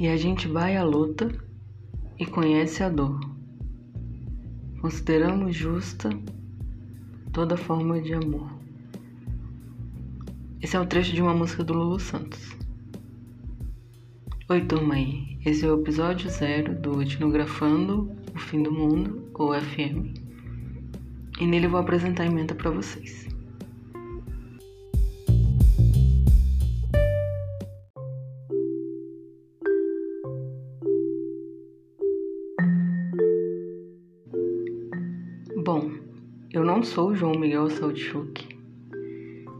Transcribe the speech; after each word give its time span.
E 0.00 0.08
a 0.08 0.16
gente 0.16 0.48
vai 0.48 0.78
à 0.78 0.82
luta 0.82 1.30
e 2.18 2.24
conhece 2.24 2.82
a 2.82 2.88
dor. 2.88 3.20
Consideramos 4.80 5.54
justa 5.54 6.08
toda 7.30 7.54
forma 7.54 8.00
de 8.00 8.14
amor. 8.14 8.50
Esse 10.62 10.74
é 10.74 10.80
um 10.80 10.86
trecho 10.86 11.12
de 11.12 11.20
uma 11.20 11.34
música 11.34 11.62
do 11.62 11.74
Lulu 11.74 12.00
Santos. 12.00 12.56
Oi, 14.48 14.64
turma 14.64 14.94
aí. 14.94 15.38
Esse 15.44 15.66
é 15.66 15.68
o 15.70 15.78
episódio 15.78 16.30
zero 16.30 16.80
do 16.80 17.02
Etnografando 17.02 18.10
o 18.34 18.38
Fim 18.38 18.62
do 18.62 18.72
Mundo, 18.72 19.28
ou 19.34 19.52
FM. 19.52 20.16
E 21.38 21.46
nele 21.46 21.68
vou 21.68 21.78
apresentar 21.78 22.22
a 22.22 22.26
emenda 22.26 22.54
para 22.54 22.70
vocês. 22.70 23.29
Não 36.80 36.84
sou 36.86 37.14
João 37.14 37.38
Miguel 37.38 37.68
Saltchuk. 37.68 38.48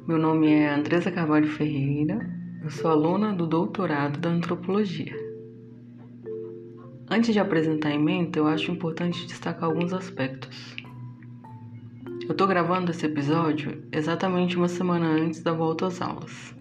Meu 0.09 0.17
nome 0.17 0.49
é 0.49 0.75
Andresa 0.75 1.11
Carvalho 1.11 1.47
Ferreira. 1.47 2.19
Eu 2.65 2.71
sou 2.71 2.91
aluna 2.91 3.31
do 3.35 3.47
doutorado 3.47 4.19
da 4.19 4.31
antropologia. 4.31 5.15
Antes 7.11 7.35
de 7.35 7.39
apresentar 7.39 7.91
a 7.91 7.95
emenda, 7.95 8.39
eu 8.39 8.47
acho 8.47 8.73
importante 8.73 9.27
destacar 9.27 9.65
alguns 9.65 9.93
aspectos. 9.93 10.75
Eu 12.27 12.35
tô 12.35 12.47
gravando 12.47 12.91
esse 12.91 13.05
episódio 13.05 13.83
exatamente 13.93 14.57
uma 14.57 14.69
semana 14.69 15.07
antes 15.07 15.43
da 15.43 15.53
volta 15.53 15.89
às 15.89 16.01
aulas. 16.01 16.57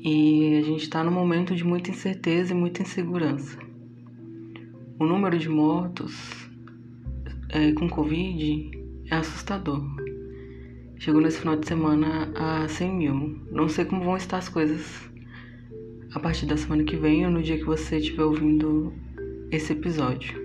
E 0.00 0.56
a 0.56 0.62
gente 0.62 0.82
está 0.82 1.04
num 1.04 1.12
momento 1.12 1.54
de 1.54 1.62
muita 1.62 1.92
incerteza 1.92 2.52
e 2.52 2.56
muita 2.56 2.82
insegurança. 2.82 3.60
O 4.98 5.06
número 5.06 5.38
de 5.38 5.48
mortos 5.48 6.50
é, 7.50 7.70
com 7.70 7.88
Covid 7.88 8.77
é 9.10 9.16
assustador. 9.16 9.82
Chegou 10.98 11.20
nesse 11.20 11.38
final 11.38 11.56
de 11.56 11.66
semana 11.66 12.32
a 12.34 12.68
100 12.68 12.92
mil. 12.92 13.40
Não 13.50 13.68
sei 13.68 13.84
como 13.84 14.04
vão 14.04 14.16
estar 14.16 14.38
as 14.38 14.48
coisas 14.48 15.08
a 16.12 16.20
partir 16.20 16.46
da 16.46 16.56
semana 16.56 16.84
que 16.84 16.96
vem 16.96 17.24
ou 17.24 17.30
no 17.30 17.42
dia 17.42 17.58
que 17.58 17.64
você 17.64 17.98
estiver 17.98 18.24
ouvindo 18.24 18.92
esse 19.50 19.72
episódio. 19.72 20.38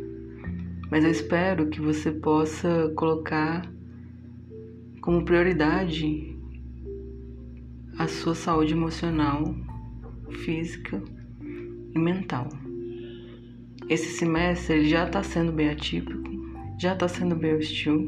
Mas 0.91 1.03
eu 1.03 1.11
espero 1.11 1.69
que 1.69 1.81
você 1.81 2.11
possa 2.11 2.91
colocar 2.95 3.69
como 5.01 5.25
prioridade 5.25 6.37
a 7.97 8.07
sua 8.07 8.35
saúde 8.35 8.73
emocional, 8.73 9.55
física 10.29 11.01
e 11.93 11.99
mental. 11.99 12.47
Esse 13.89 14.17
semestre 14.17 14.87
já 14.87 15.05
está 15.05 15.23
sendo 15.23 15.51
bem 15.51 15.69
atípico 15.69 16.33
já 16.77 16.93
está 16.93 17.07
sendo 17.07 17.35
bem 17.35 17.55
hostil 17.55 18.07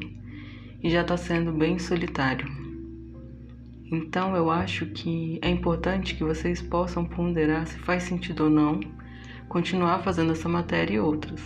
e 0.85 0.89
já 0.91 1.01
está 1.01 1.17
sendo 1.17 1.51
bem 1.51 1.79
solitário. 1.79 2.47
Então 3.91 4.35
eu 4.35 4.51
acho 4.51 4.85
que 4.85 5.39
é 5.41 5.49
importante 5.49 6.13
que 6.13 6.23
vocês 6.23 6.61
possam 6.61 7.03
ponderar 7.03 7.65
se 7.65 7.79
faz 7.79 8.03
sentido 8.03 8.43
ou 8.43 8.49
não 8.51 8.79
continuar 9.49 10.03
fazendo 10.03 10.33
essa 10.33 10.47
matéria 10.47 10.93
e 10.93 10.99
outras. 10.99 11.41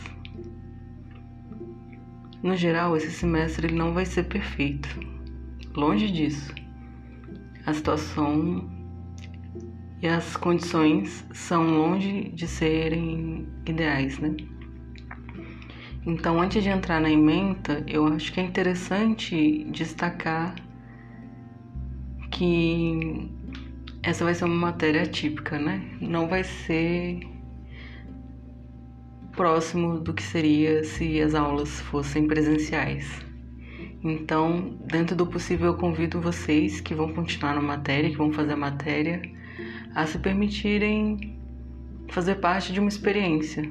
No 2.43 2.53
geral, 2.53 2.97
esse 2.97 3.11
semestre 3.11 3.67
ele 3.67 3.77
não 3.77 3.93
vai 3.93 4.05
ser 4.05 4.23
perfeito. 4.23 4.89
Longe 5.73 6.11
disso. 6.11 6.53
A 7.65 7.73
situação 7.73 8.69
e 10.01 10.07
as 10.07 10.35
condições 10.35 11.25
são 11.31 11.63
longe 11.63 12.29
de 12.33 12.45
serem 12.45 13.47
ideais, 13.65 14.19
né? 14.19 14.35
Então, 16.05 16.39
antes 16.39 16.63
de 16.63 16.69
entrar 16.69 17.01
na 17.01 17.09
ementa, 17.09 17.83
eu 17.85 18.07
acho 18.07 18.31
que 18.31 18.39
é 18.39 18.43
interessante 18.43 19.65
destacar 19.65 20.55
que 22.31 23.29
essa 24.01 24.23
vai 24.23 24.33
ser 24.33 24.45
uma 24.45 24.55
matéria 24.55 25.05
típica, 25.05 25.59
né? 25.59 25.81
Não 25.99 26.27
vai 26.27 26.43
ser 26.43 27.19
próximo 29.35 29.99
do 29.99 30.13
que 30.13 30.23
seria 30.23 30.83
se 30.83 31.21
as 31.21 31.35
aulas 31.35 31.81
fossem 31.81 32.27
presenciais. 32.27 33.05
Então, 34.01 34.77
dentro 34.85 35.15
do 35.15 35.27
possível, 35.27 35.67
eu 35.67 35.77
convido 35.77 36.21
vocês 36.21 36.79
que 36.79 36.95
vão 36.95 37.13
continuar 37.13 37.55
na 37.55 37.61
matéria, 37.61 38.09
que 38.09 38.17
vão 38.17 38.31
fazer 38.31 38.53
a 38.53 38.57
matéria, 38.57 39.21
a 39.93 40.05
se 40.05 40.17
permitirem 40.17 41.37
fazer 42.09 42.35
parte 42.35 42.71
de 42.71 42.79
uma 42.79 42.87
experiência, 42.87 43.69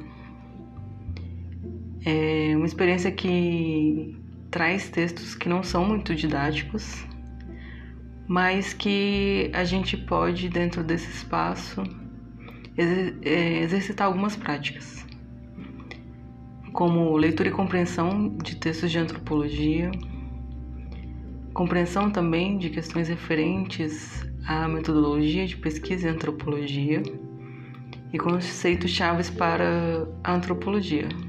é 2.10 2.56
uma 2.56 2.64
experiência 2.64 3.12
que 3.12 4.16
traz 4.50 4.88
textos 4.88 5.34
que 5.34 5.46
não 5.46 5.62
são 5.62 5.84
muito 5.84 6.14
didáticos, 6.14 7.06
mas 8.26 8.72
que 8.72 9.50
a 9.52 9.62
gente 9.62 9.94
pode, 9.94 10.48
dentro 10.48 10.82
desse 10.82 11.10
espaço, 11.10 11.82
é, 12.78 13.58
exercitar 13.62 14.06
algumas 14.06 14.34
práticas, 14.34 15.04
como 16.72 17.14
leitura 17.14 17.50
e 17.50 17.52
compreensão 17.52 18.34
de 18.42 18.56
textos 18.56 18.90
de 18.90 18.98
antropologia, 18.98 19.92
compreensão 21.52 22.10
também 22.10 22.56
de 22.56 22.70
questões 22.70 23.08
referentes 23.08 24.26
à 24.46 24.66
metodologia 24.66 25.46
de 25.46 25.58
pesquisa 25.58 26.08
e 26.08 26.10
antropologia 26.10 27.02
e 28.10 28.19
conceitos 28.19 28.90
chaves 28.90 29.28
para 29.28 30.08
a 30.25 30.32
antropologia. 30.32 31.28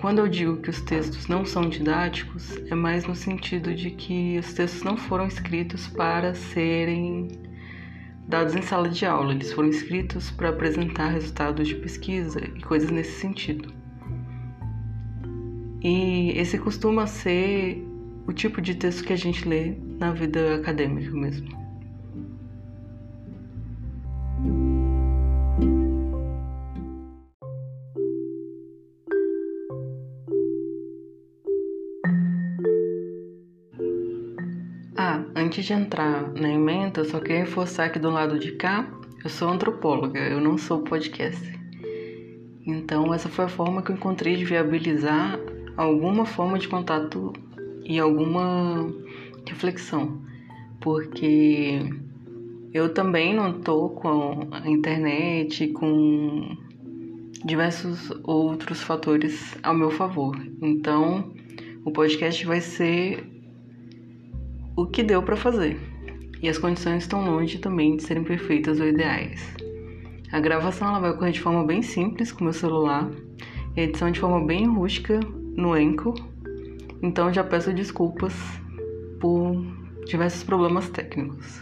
Quando 0.00 0.20
eu 0.20 0.28
digo 0.28 0.58
que 0.58 0.70
os 0.70 0.80
textos 0.80 1.26
não 1.26 1.44
são 1.44 1.68
didáticos, 1.68 2.56
é 2.70 2.74
mais 2.74 3.04
no 3.04 3.16
sentido 3.16 3.74
de 3.74 3.90
que 3.90 4.38
os 4.38 4.52
textos 4.54 4.84
não 4.84 4.96
foram 4.96 5.26
escritos 5.26 5.88
para 5.88 6.34
serem 6.34 7.26
dados 8.28 8.54
em 8.54 8.62
sala 8.62 8.88
de 8.88 9.04
aula, 9.04 9.32
eles 9.32 9.52
foram 9.52 9.68
escritos 9.68 10.30
para 10.30 10.50
apresentar 10.50 11.08
resultados 11.08 11.66
de 11.66 11.74
pesquisa 11.74 12.38
e 12.40 12.60
coisas 12.62 12.90
nesse 12.90 13.18
sentido. 13.18 13.72
E 15.82 16.30
esse 16.36 16.58
costuma 16.58 17.08
ser 17.08 17.84
o 18.24 18.32
tipo 18.32 18.60
de 18.60 18.76
texto 18.76 19.02
que 19.02 19.12
a 19.12 19.16
gente 19.16 19.48
lê 19.48 19.74
na 19.98 20.12
vida 20.12 20.54
acadêmica 20.54 21.10
mesmo. 21.10 21.57
Antes 35.32 35.64
de 35.64 35.72
entrar 35.72 36.32
na 36.32 36.50
emenda, 36.50 37.02
eu 37.02 37.04
só 37.04 37.20
queria 37.20 37.44
reforçar 37.44 37.90
que 37.90 38.00
do 38.00 38.10
lado 38.10 38.36
de 38.36 38.50
cá 38.50 38.84
eu 39.22 39.30
sou 39.30 39.48
antropóloga, 39.48 40.18
eu 40.18 40.40
não 40.40 40.58
sou 40.58 40.80
podcaster. 40.80 41.56
Então, 42.66 43.14
essa 43.14 43.28
foi 43.28 43.44
a 43.44 43.48
forma 43.48 43.80
que 43.80 43.92
eu 43.92 43.94
encontrei 43.94 44.34
de 44.34 44.44
viabilizar 44.44 45.38
alguma 45.76 46.26
forma 46.26 46.58
de 46.58 46.66
contato 46.66 47.32
e 47.84 48.00
alguma 48.00 48.92
reflexão, 49.46 50.20
porque 50.80 51.78
eu 52.74 52.92
também 52.92 53.32
não 53.32 53.52
tô 53.60 53.90
com 53.90 54.48
a 54.50 54.68
internet, 54.68 55.68
com 55.68 56.56
diversos 57.44 58.10
outros 58.24 58.82
fatores 58.82 59.56
ao 59.62 59.74
meu 59.74 59.92
favor. 59.92 60.36
Então, 60.60 61.32
o 61.84 61.92
podcast 61.92 62.44
vai 62.44 62.60
ser 62.60 63.37
o 64.78 64.86
que 64.86 65.02
deu 65.02 65.20
para 65.20 65.34
fazer. 65.34 65.76
E 66.40 66.48
as 66.48 66.56
condições 66.56 67.02
estão 67.02 67.24
longe 67.24 67.58
também 67.58 67.96
de 67.96 68.04
serem 68.04 68.22
perfeitas 68.22 68.78
ou 68.78 68.86
ideais. 68.86 69.42
A 70.30 70.38
gravação 70.38 70.86
ela 70.86 71.00
vai 71.00 71.10
ocorrer 71.10 71.32
de 71.32 71.40
forma 71.40 71.64
bem 71.64 71.82
simples 71.82 72.30
com 72.30 72.44
meu 72.44 72.52
celular, 72.52 73.10
e 73.74 73.80
a 73.80 73.82
edição 73.82 74.08
de 74.08 74.20
forma 74.20 74.46
bem 74.46 74.68
rústica 74.68 75.18
no 75.56 75.72
Anchor. 75.72 76.14
Então 77.02 77.32
já 77.32 77.42
peço 77.42 77.72
desculpas 77.72 78.32
por 79.18 79.66
diversos 80.06 80.44
problemas 80.44 80.88
técnicos. 80.88 81.60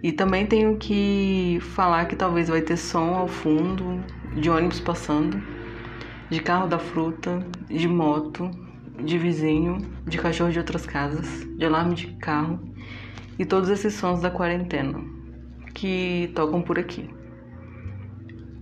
E 0.00 0.12
também 0.12 0.46
tenho 0.46 0.76
que 0.76 1.58
falar 1.74 2.04
que 2.04 2.14
talvez 2.14 2.48
vai 2.48 2.62
ter 2.62 2.76
som 2.76 3.16
ao 3.16 3.26
fundo, 3.26 4.00
de 4.36 4.48
ônibus 4.48 4.78
passando, 4.78 5.42
de 6.30 6.40
carro 6.40 6.68
da 6.68 6.78
fruta, 6.78 7.44
de 7.68 7.88
moto, 7.88 8.48
de 8.98 9.18
vizinho, 9.18 9.78
de 10.06 10.18
cachorro 10.18 10.50
de 10.50 10.58
outras 10.58 10.86
casas, 10.86 11.46
de 11.56 11.64
alarme 11.64 11.94
de 11.94 12.08
carro 12.16 12.60
e 13.38 13.44
todos 13.44 13.68
esses 13.68 13.94
sons 13.94 14.20
da 14.20 14.30
quarentena 14.30 15.00
que 15.74 16.30
tocam 16.34 16.62
por 16.62 16.78
aqui. 16.78 17.08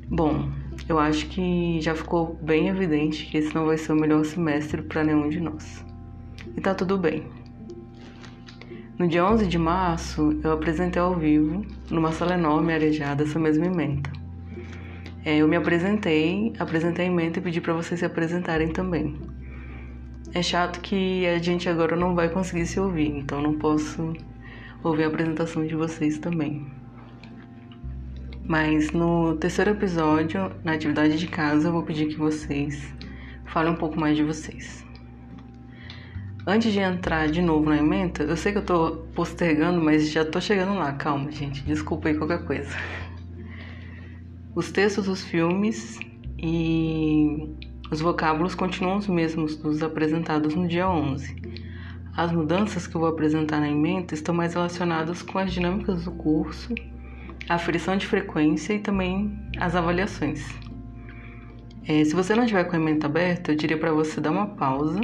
Bom, 0.08 0.50
eu 0.88 0.98
acho 0.98 1.28
que 1.28 1.80
já 1.80 1.94
ficou 1.94 2.38
bem 2.42 2.68
evidente 2.68 3.26
que 3.26 3.38
esse 3.38 3.54
não 3.54 3.66
vai 3.66 3.76
ser 3.76 3.92
o 3.92 3.96
melhor 3.96 4.24
semestre 4.24 4.82
para 4.82 5.04
nenhum 5.04 5.28
de 5.28 5.40
nós. 5.40 5.84
E 6.56 6.60
tá 6.60 6.74
tudo 6.74 6.98
bem. 6.98 7.26
No 8.98 9.08
dia 9.08 9.24
11 9.24 9.46
de 9.46 9.56
março, 9.56 10.38
eu 10.44 10.52
apresentei 10.52 11.00
ao 11.00 11.16
vivo, 11.16 11.64
numa 11.90 12.12
sala 12.12 12.34
enorme 12.34 12.72
arejada, 12.72 13.22
essa 13.22 13.38
mesma 13.38 13.66
emenda. 13.66 14.10
é, 15.24 15.38
eu 15.38 15.48
me 15.48 15.56
apresentei, 15.56 16.52
apresentei 16.58 17.06
a 17.06 17.08
emenda 17.08 17.38
e 17.38 17.42
pedi 17.42 17.60
para 17.60 17.72
vocês 17.72 18.00
se 18.00 18.06
apresentarem 18.06 18.68
também. 18.68 19.16
É 20.32 20.42
chato 20.42 20.80
que 20.80 21.26
a 21.26 21.38
gente 21.38 21.68
agora 21.68 21.96
não 21.96 22.14
vai 22.14 22.28
conseguir 22.28 22.64
se 22.64 22.78
ouvir, 22.78 23.08
então 23.08 23.42
não 23.42 23.58
posso 23.58 24.12
ouvir 24.82 25.02
a 25.02 25.08
apresentação 25.08 25.66
de 25.66 25.74
vocês 25.74 26.18
também. 26.18 26.70
Mas 28.44 28.92
no 28.92 29.36
terceiro 29.36 29.72
episódio, 29.72 30.52
na 30.62 30.74
atividade 30.74 31.18
de 31.18 31.26
casa, 31.26 31.68
eu 31.68 31.72
vou 31.72 31.82
pedir 31.82 32.06
que 32.06 32.16
vocês 32.16 32.94
falem 33.44 33.72
um 33.72 33.76
pouco 33.76 33.98
mais 33.98 34.16
de 34.16 34.22
vocês. 34.22 34.86
Antes 36.46 36.72
de 36.72 36.78
entrar 36.78 37.28
de 37.28 37.42
novo 37.42 37.68
na 37.68 37.78
emenda, 37.78 38.22
eu 38.22 38.36
sei 38.36 38.52
que 38.52 38.58
eu 38.58 38.64
tô 38.64 38.98
postergando, 39.14 39.80
mas 39.80 40.10
já 40.10 40.24
tô 40.24 40.40
chegando 40.40 40.74
lá. 40.74 40.92
Calma, 40.92 41.30
gente. 41.30 41.62
Desculpa 41.62 42.08
aí 42.08 42.14
qualquer 42.16 42.44
coisa. 42.44 42.70
Os 44.54 44.70
textos 44.70 45.06
dos 45.06 45.24
filmes 45.24 45.98
e 46.38 47.69
os 47.90 48.00
vocábulos 48.00 48.54
continuam 48.54 48.98
os 48.98 49.08
mesmos 49.08 49.56
dos 49.56 49.82
apresentados 49.82 50.54
no 50.54 50.68
dia 50.68 50.88
11. 50.88 51.34
As 52.16 52.30
mudanças 52.30 52.86
que 52.86 52.94
eu 52.94 53.00
vou 53.00 53.10
apresentar 53.10 53.60
na 53.60 53.68
emenda 53.68 54.14
estão 54.14 54.34
mais 54.34 54.54
relacionadas 54.54 55.22
com 55.22 55.38
as 55.38 55.52
dinâmicas 55.52 56.04
do 56.04 56.12
curso, 56.12 56.72
a 57.48 57.54
aferição 57.54 57.96
de 57.96 58.06
frequência 58.06 58.74
e 58.74 58.78
também 58.78 59.36
as 59.58 59.74
avaliações. 59.74 60.46
É, 61.84 62.04
se 62.04 62.14
você 62.14 62.34
não 62.36 62.46
tiver 62.46 62.62
com 62.64 62.76
a 62.76 62.78
emenda 62.78 63.06
aberta, 63.06 63.50
eu 63.50 63.56
diria 63.56 63.76
para 63.76 63.92
você 63.92 64.20
dar 64.20 64.30
uma 64.30 64.46
pausa 64.46 65.00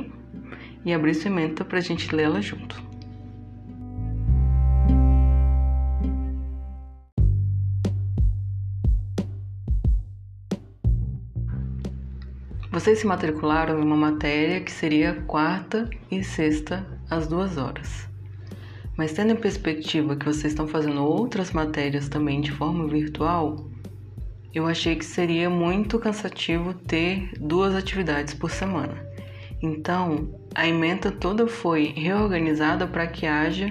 e 0.84 0.94
abrir 0.94 1.14
sua 1.14 1.30
emenda 1.30 1.64
para 1.64 1.78
a 1.78 1.82
gente 1.82 2.14
ler 2.14 2.24
ela 2.24 2.40
junto. 2.40 2.85
Vocês 12.86 13.00
se 13.00 13.06
matricularam 13.08 13.80
em 13.80 13.82
uma 13.82 13.96
matéria 13.96 14.60
que 14.60 14.70
seria 14.70 15.20
quarta 15.26 15.90
e 16.08 16.22
sexta 16.22 16.86
às 17.10 17.26
duas 17.26 17.58
horas. 17.58 18.08
Mas 18.96 19.12
tendo 19.12 19.32
em 19.32 19.36
perspectiva 19.36 20.14
que 20.14 20.24
vocês 20.24 20.52
estão 20.52 20.68
fazendo 20.68 21.02
outras 21.02 21.50
matérias 21.50 22.08
também 22.08 22.40
de 22.40 22.52
forma 22.52 22.86
virtual, 22.86 23.68
eu 24.54 24.68
achei 24.68 24.94
que 24.94 25.04
seria 25.04 25.50
muito 25.50 25.98
cansativo 25.98 26.74
ter 26.74 27.28
duas 27.40 27.74
atividades 27.74 28.34
por 28.34 28.52
semana. 28.52 29.04
Então, 29.60 30.32
a 30.54 30.68
emenda 30.68 31.10
toda 31.10 31.48
foi 31.48 31.86
reorganizada 31.86 32.86
para 32.86 33.08
que 33.08 33.26
haja 33.26 33.68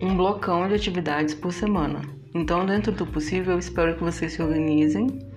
um 0.00 0.16
blocão 0.16 0.66
de 0.66 0.74
atividades 0.74 1.32
por 1.32 1.52
semana. 1.52 2.00
Então, 2.34 2.66
dentro 2.66 2.90
do 2.90 3.06
possível, 3.06 3.52
eu 3.52 3.60
espero 3.60 3.94
que 3.94 4.02
vocês 4.02 4.32
se 4.32 4.42
organizem 4.42 5.29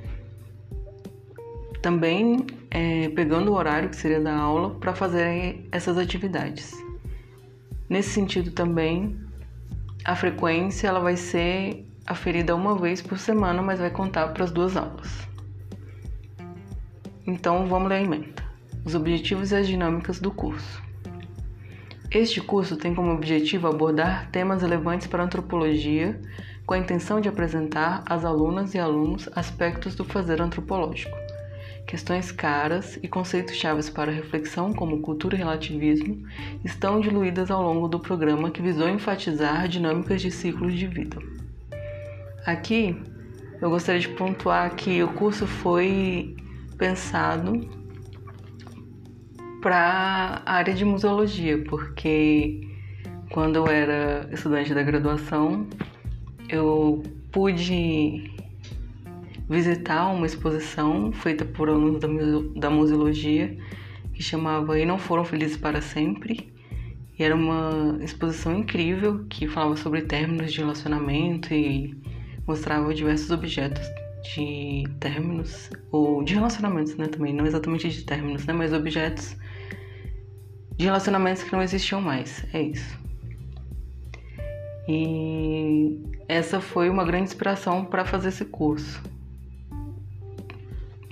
também 1.84 2.48
é, 2.72 3.10
pegando 3.10 3.52
o 3.52 3.56
horário 3.56 3.90
que 3.90 3.98
seria 3.98 4.22
da 4.22 4.34
aula 4.34 4.70
para 4.76 4.96
fazer 4.96 5.68
essas 5.70 5.98
atividades. 5.98 6.72
Nesse 7.90 8.12
sentido 8.12 8.52
também, 8.52 9.20
a 10.06 10.16
frequência 10.16 10.88
ela 10.88 11.02
vai 11.02 11.18
ser 11.18 11.86
aferida 12.08 12.56
uma 12.56 12.78
vez 12.78 13.02
por 13.02 13.20
semana, 13.20 13.62
mas 13.62 13.80
vai 13.80 13.90
contar 13.90 14.30
para 14.30 14.46
as 14.46 14.52
duas 14.52 14.78
aulas. 14.78 15.28
Então 17.28 17.68
vamos 17.68 17.90
ler 17.90 17.96
a 17.96 18.02
emenda. 18.02 18.44
Os 18.86 18.96
objetivos 18.96 19.52
e 19.52 19.56
as 19.56 19.68
dinâmicas 19.68 20.22
do 20.22 20.32
curso. 20.32 20.82
Este 22.10 22.40
curso 22.40 22.78
tem 22.78 22.96
como 22.96 23.12
objetivo 23.12 23.68
abordar 23.68 24.30
temas 24.32 24.62
relevantes 24.62 25.08
para 25.08 25.22
a 25.22 25.26
antropologia, 25.26 26.18
com 26.66 26.76
a 26.76 26.78
intenção 26.78 27.20
de 27.20 27.28
apresentar 27.28 28.04
às 28.06 28.24
alunas 28.24 28.74
e 28.74 28.80
alunos 28.80 29.28
aspectos 29.36 29.96
do 29.96 30.06
fazer 30.06 30.42
antropológico 30.42 31.23
Questões 31.86 32.32
caras 32.32 32.98
e 33.04 33.08
conceitos 33.08 33.56
chaves 33.56 33.90
para 33.90 34.12
reflexão, 34.12 34.74
como 34.74 35.00
cultura 35.02 35.36
e 35.36 35.38
relativismo, 35.38 36.26
estão 36.64 37.00
diluídas 37.00 37.52
ao 37.52 37.62
longo 37.62 37.88
do 37.88 38.00
programa 38.00 38.50
que 38.50 38.62
visou 38.62 38.90
enfatizar 38.90 39.68
dinâmicas 39.68 40.22
de 40.22 40.32
ciclos 40.32 40.74
de 40.74 40.88
vida. 40.88 41.18
Aqui, 42.46 42.96
eu 43.62 43.70
gostaria 43.70 44.02
de 44.02 44.10
pontuar 44.10 44.76
que 44.76 45.04
o 45.04 45.08
curso 45.14 45.46
foi 45.46 46.36
pensado 46.78 47.62
para 49.62 50.42
a 50.46 50.54
área 50.54 50.74
de 50.74 50.84
museologia, 50.84 51.64
porque 51.64 52.62
quando 53.32 53.56
eu 53.56 53.68
era 53.68 54.28
estudante 54.32 54.74
da 54.74 54.84
graduação, 54.84 55.66
eu 56.50 57.02
pude 57.32 58.30
visitar 59.50 60.08
uma 60.08 60.26
exposição 60.26 61.12
feita 61.12 61.46
por 61.46 61.70
alunos 61.70 62.00
da, 62.00 62.08
da 62.60 62.70
museologia 62.70 63.58
que 64.14 64.22
chamava 64.22 64.80
E 64.80 64.86
Não 64.86 64.98
Foram 64.98 65.26
Felizes 65.26 65.58
para 65.58 65.82
Sempre. 65.82 66.54
E 67.18 67.24
era 67.24 67.36
uma 67.36 68.00
exposição 68.02 68.58
incrível 68.58 69.26
que 69.30 69.48
falava 69.48 69.76
sobre 69.76 70.02
términos 70.02 70.52
de 70.52 70.60
relacionamento 70.60 71.54
e 71.54 71.96
mostrava 72.48 72.94
diversos 72.94 73.30
objetos 73.30 73.82
de 74.24 74.84
términos, 75.00 75.70
ou 75.92 76.24
de 76.24 76.34
relacionamentos, 76.34 76.96
né, 76.96 77.08
também, 77.08 77.34
não 77.34 77.46
exatamente 77.46 77.90
de 77.90 78.04
términos, 78.04 78.46
né, 78.46 78.54
mas 78.54 78.72
objetos 78.74 79.36
de 80.78 80.86
relacionamentos 80.86 81.44
que 81.44 81.52
não 81.52 81.62
existiam 81.62 82.02
mais, 82.02 82.46
é 82.54 82.62
isso. 82.62 82.98
E 84.88 86.00
essa 86.28 86.60
foi 86.60 86.90
uma 86.90 87.06
grande 87.06 87.26
inspiração 87.26 87.86
para 87.86 88.06
fazer 88.06 88.30
esse 88.30 88.46
curso. 88.46 89.02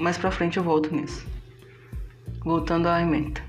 Mais 0.02 0.18
pra 0.18 0.32
frente 0.32 0.58
eu 0.58 0.64
volto 0.64 0.92
nisso. 0.96 1.28
Voltando 2.44 2.88
à 2.88 3.00
emenda. 3.00 3.40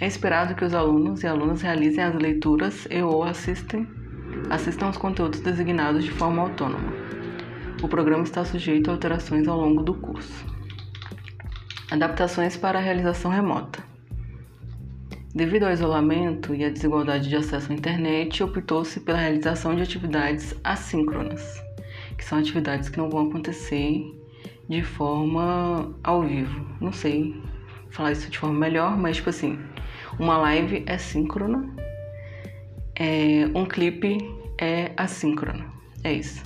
É 0.00 0.06
esperado 0.08 0.56
que 0.56 0.64
os 0.64 0.74
alunos 0.74 1.22
e 1.22 1.28
alunas 1.28 1.62
realizem 1.62 2.02
as 2.02 2.12
leituras 2.16 2.88
e 2.90 3.00
ou 3.00 3.22
assistem, 3.22 3.86
assistam 4.50 4.86
aos 4.86 4.96
conteúdos 4.96 5.38
designados 5.38 6.02
de 6.02 6.10
forma 6.10 6.42
autônoma. 6.42 6.92
O 7.80 7.86
programa 7.86 8.24
está 8.24 8.44
sujeito 8.44 8.90
a 8.90 8.94
alterações 8.94 9.46
ao 9.46 9.60
longo 9.60 9.84
do 9.84 9.94
curso. 9.94 10.44
Adaptações 11.88 12.56
para 12.56 12.80
a 12.80 12.82
realização 12.82 13.30
remota. 13.30 13.80
Devido 15.32 15.66
ao 15.66 15.72
isolamento 15.72 16.52
e 16.52 16.64
à 16.64 16.68
desigualdade 16.68 17.28
de 17.28 17.36
acesso 17.36 17.70
à 17.70 17.74
internet, 17.76 18.42
optou-se 18.42 18.98
pela 18.98 19.18
realização 19.18 19.76
de 19.76 19.82
atividades 19.82 20.52
assíncronas, 20.64 21.62
que 22.18 22.24
são 22.24 22.38
atividades 22.38 22.88
que 22.88 22.98
não 22.98 23.08
vão 23.08 23.28
acontecer 23.28 24.02
de 24.68 24.82
forma 24.82 25.94
ao 26.02 26.22
vivo. 26.22 26.66
Não 26.80 26.92
sei 26.92 27.40
falar 27.90 28.12
isso 28.12 28.30
de 28.30 28.38
forma 28.38 28.58
melhor, 28.58 28.96
mas 28.96 29.16
tipo 29.16 29.30
assim, 29.30 29.58
uma 30.18 30.36
live 30.38 30.82
é 30.86 30.98
síncrona, 30.98 31.74
é, 32.94 33.46
um 33.54 33.64
clipe 33.64 34.18
é 34.58 34.92
assíncrono. 34.96 35.64
É 36.02 36.12
isso. 36.12 36.44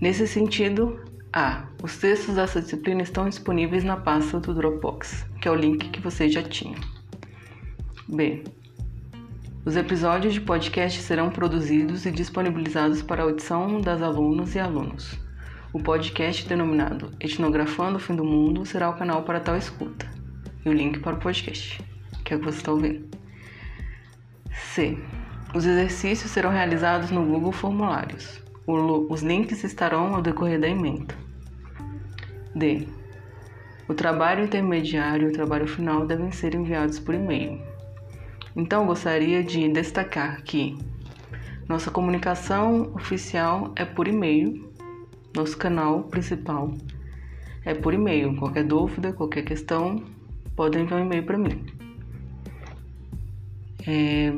Nesse 0.00 0.26
sentido, 0.26 1.00
A. 1.32 1.68
Os 1.82 1.98
textos 1.98 2.34
dessa 2.34 2.60
disciplina 2.60 3.02
estão 3.02 3.28
disponíveis 3.28 3.84
na 3.84 3.96
pasta 3.96 4.40
do 4.40 4.54
Dropbox, 4.54 5.26
que 5.40 5.48
é 5.48 5.50
o 5.50 5.54
link 5.54 5.90
que 5.90 6.00
você 6.00 6.28
já 6.28 6.42
tinha. 6.42 6.76
B. 8.08 8.44
Os 9.64 9.76
episódios 9.76 10.34
de 10.34 10.40
podcast 10.40 11.00
serão 11.00 11.30
produzidos 11.30 12.04
e 12.04 12.10
disponibilizados 12.10 13.00
para 13.00 13.22
audição 13.22 13.80
das 13.80 14.02
alunas 14.02 14.54
e 14.54 14.58
alunos. 14.58 15.23
O 15.74 15.80
podcast 15.80 16.48
denominado 16.48 17.10
Etnografando 17.18 17.96
o 17.96 18.00
Fim 18.00 18.14
do 18.14 18.22
Mundo 18.22 18.64
será 18.64 18.88
o 18.88 18.96
canal 18.96 19.24
para 19.24 19.40
tal 19.40 19.56
escuta 19.56 20.08
e 20.64 20.68
o 20.68 20.72
link 20.72 21.00
para 21.00 21.16
o 21.16 21.18
podcast, 21.18 21.82
que 22.24 22.32
é 22.32 22.36
o 22.36 22.38
que 22.38 22.44
você 22.44 22.58
está 22.58 22.70
ouvindo. 22.70 23.08
C. 24.52 24.96
Os 25.52 25.66
exercícios 25.66 26.30
serão 26.30 26.50
realizados 26.50 27.10
no 27.10 27.24
Google 27.24 27.50
Formulários. 27.50 28.40
os 28.68 29.22
links 29.24 29.64
estarão 29.64 30.14
ao 30.14 30.22
decorrer 30.22 30.60
da 30.60 30.68
emenda. 30.68 31.12
D. 32.54 32.86
O 33.88 33.94
trabalho 33.94 34.44
intermediário 34.44 35.26
e 35.26 35.30
o 35.32 35.34
trabalho 35.34 35.66
final 35.66 36.06
devem 36.06 36.30
ser 36.30 36.54
enviados 36.54 37.00
por 37.00 37.16
e-mail. 37.16 37.60
Então, 38.54 38.86
gostaria 38.86 39.42
de 39.42 39.68
destacar 39.68 40.40
que 40.44 40.78
nossa 41.68 41.90
comunicação 41.90 42.92
oficial 42.94 43.72
é 43.74 43.84
por 43.84 44.06
e-mail 44.06 44.72
nosso 45.34 45.56
canal 45.56 46.04
principal 46.04 46.72
é 47.64 47.74
por 47.74 47.94
e-mail. 47.94 48.36
Qualquer 48.36 48.64
dúvida, 48.64 49.12
qualquer 49.12 49.42
questão, 49.42 50.04
podem 50.54 50.82
enviar 50.82 51.00
um 51.00 51.04
e-mail 51.04 51.24
para 51.24 51.38
mim. 51.38 51.64
É... 53.86 54.32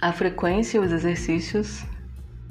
A 0.00 0.12
frequência 0.12 0.78
e 0.78 0.80
os 0.80 0.92
exercícios 0.92 1.84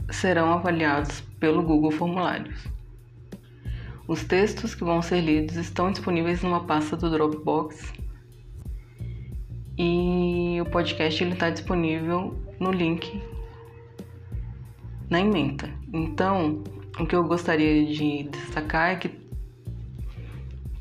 serão 0.10 0.52
avaliados 0.52 1.22
pelo 1.40 1.64
Google 1.64 1.92
Formulários. 1.92 2.68
Os 4.08 4.24
textos 4.24 4.74
que 4.74 4.84
vão 4.84 5.02
ser 5.02 5.22
lidos 5.22 5.56
estão 5.58 5.92
disponíveis 5.92 6.42
numa 6.42 6.64
pasta 6.64 6.96
do 6.96 7.10
Dropbox 7.10 7.94
e 9.78 10.58
o 10.62 10.66
podcast 10.66 11.24
está 11.24 11.50
disponível 11.50 12.36
no 12.60 12.72
link 12.72 13.22
na 15.10 15.20
emenda. 15.20 15.70
Então, 15.94 16.64
o 17.00 17.06
que 17.06 17.16
eu 17.16 17.24
gostaria 17.24 17.86
de 17.86 18.24
destacar 18.24 18.92
é 18.92 18.96
que 18.96 19.28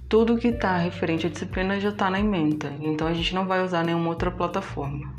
tudo 0.09 0.39
que 0.39 0.49
está 0.49 0.77
referente 0.77 1.27
à 1.27 1.31
disciplina 1.31 1.81
já 1.81 1.91
está 1.91 2.09
na 2.09 2.21
ementa, 2.21 2.73
então 2.81 3.07
a 3.07 3.13
gente 3.13 3.35
não 3.35 3.47
vai 3.47 3.63
usar 3.63 3.85
nenhuma 3.85 4.09
outra 4.09 4.31
plataforma. 4.31 5.13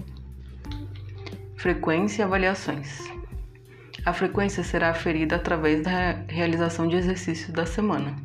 Frequência 1.56 2.22
e 2.22 2.26
avaliações. 2.26 3.12
A 4.06 4.14
frequência 4.14 4.64
será 4.64 4.90
aferida 4.90 5.36
através 5.36 5.84
da 5.84 6.24
realização 6.28 6.88
de 6.88 6.96
exercícios 6.96 7.52
da 7.52 7.66
semana. 7.66 8.16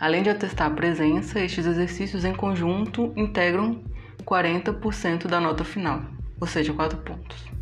Além 0.00 0.22
de 0.22 0.30
atestar 0.30 0.68
a 0.68 0.74
presença, 0.74 1.40
estes 1.40 1.66
exercícios 1.66 2.24
em 2.24 2.34
conjunto 2.34 3.12
integram 3.16 3.82
40% 4.24 5.26
da 5.26 5.40
nota 5.40 5.64
final, 5.64 6.02
ou 6.40 6.46
seja, 6.46 6.72
4 6.72 6.98
pontos. 6.98 7.53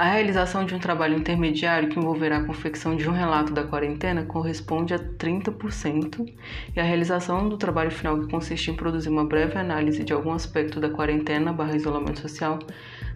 A 0.00 0.04
realização 0.04 0.64
de 0.64 0.74
um 0.74 0.78
trabalho 0.78 1.18
intermediário 1.18 1.90
que 1.90 1.98
envolverá 1.98 2.38
a 2.38 2.44
confecção 2.44 2.96
de 2.96 3.06
um 3.06 3.12
relato 3.12 3.52
da 3.52 3.64
quarentena 3.64 4.24
corresponde 4.24 4.94
a 4.94 4.98
30%, 4.98 6.26
e 6.74 6.80
a 6.80 6.82
realização 6.82 7.46
do 7.50 7.58
trabalho 7.58 7.90
final, 7.90 8.18
que 8.18 8.30
consiste 8.30 8.70
em 8.70 8.74
produzir 8.74 9.10
uma 9.10 9.26
breve 9.26 9.58
análise 9.58 10.02
de 10.02 10.14
algum 10.14 10.32
aspecto 10.32 10.80
da 10.80 10.88
quarentena 10.88 11.52
barra 11.52 11.76
isolamento 11.76 12.18
social, 12.18 12.58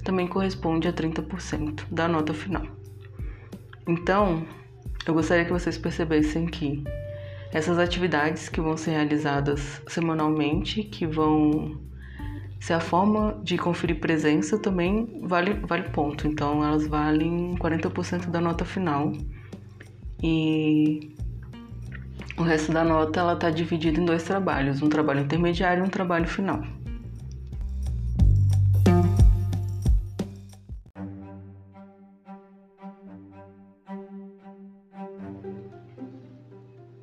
também 0.04 0.26
corresponde 0.26 0.86
a 0.86 0.92
30% 0.92 1.84
da 1.90 2.06
nota 2.06 2.34
final. 2.34 2.66
Então, 3.88 4.46
eu 5.06 5.14
gostaria 5.14 5.46
que 5.46 5.52
vocês 5.54 5.78
percebessem 5.78 6.44
que 6.44 6.84
essas 7.50 7.78
atividades 7.78 8.50
que 8.50 8.60
vão 8.60 8.76
ser 8.76 8.90
realizadas 8.90 9.80
semanalmente, 9.86 10.82
que 10.82 11.06
vão 11.06 11.80
se 12.64 12.72
a 12.72 12.80
forma 12.80 13.38
de 13.42 13.58
conferir 13.58 14.00
presença 14.00 14.58
também 14.58 15.20
vale, 15.22 15.52
vale 15.52 15.90
ponto, 15.90 16.26
então 16.26 16.64
elas 16.64 16.86
valem 16.86 17.54
40% 17.58 18.30
da 18.30 18.40
nota 18.40 18.64
final. 18.64 19.12
E 20.22 21.14
o 22.38 22.42
resto 22.42 22.72
da 22.72 22.82
nota 22.82 23.20
ela 23.20 23.34
está 23.34 23.50
dividida 23.50 24.00
em 24.00 24.06
dois 24.06 24.22
trabalhos, 24.22 24.80
um 24.80 24.88
trabalho 24.88 25.20
intermediário 25.20 25.84
e 25.84 25.86
um 25.86 25.90
trabalho 25.90 26.26
final. 26.26 26.62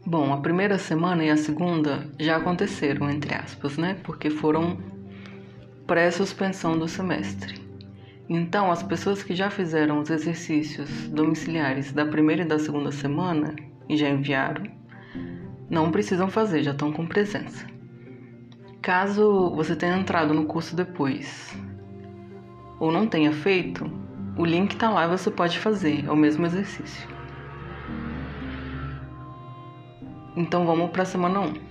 Bom, 0.04 0.34
a 0.34 0.38
primeira 0.38 0.80
semana 0.80 1.24
e 1.24 1.30
a 1.30 1.38
segunda 1.38 2.10
já 2.20 2.38
aconteceram, 2.38 3.08
entre 3.12 3.36
aspas, 3.36 3.78
né? 3.78 4.00
Porque 4.04 4.32
foram 4.32 5.00
pré-suspensão 5.92 6.80
do 6.80 6.88
semestre. 6.88 7.60
Então, 8.30 8.72
as 8.72 8.82
pessoas 8.82 9.24
que 9.24 9.36
já 9.36 9.50
fizeram 9.50 10.00
os 10.00 10.10
exercícios 10.10 11.10
domiciliares 11.10 11.92
da 11.92 12.06
primeira 12.06 12.44
e 12.44 12.48
da 12.48 12.58
segunda 12.58 12.94
semana 12.94 13.54
e 13.90 13.98
já 13.98 14.08
enviaram, 14.08 14.64
não 15.70 15.92
precisam 15.92 16.30
fazer, 16.30 16.64
já 16.64 16.72
estão 16.72 16.94
com 16.94 17.06
presença. 17.06 17.68
Caso 18.82 19.54
você 19.54 19.76
tenha 19.76 19.98
entrado 19.98 20.34
no 20.34 20.46
curso 20.46 20.78
depois 20.78 21.54
ou 22.80 22.90
não 22.90 23.06
tenha 23.06 23.34
feito, 23.34 23.84
o 24.38 24.46
link 24.46 24.72
está 24.72 24.90
lá 24.90 25.04
e 25.04 25.10
você 25.10 25.30
pode 25.30 25.60
fazer, 25.60 26.06
é 26.06 26.10
o 26.10 26.16
mesmo 26.16 26.46
exercício. 26.46 27.06
Então 30.38 30.66
vamos 30.66 30.90
para 30.92 31.04
a 31.04 31.06
semana 31.06 31.42
1. 31.42 31.71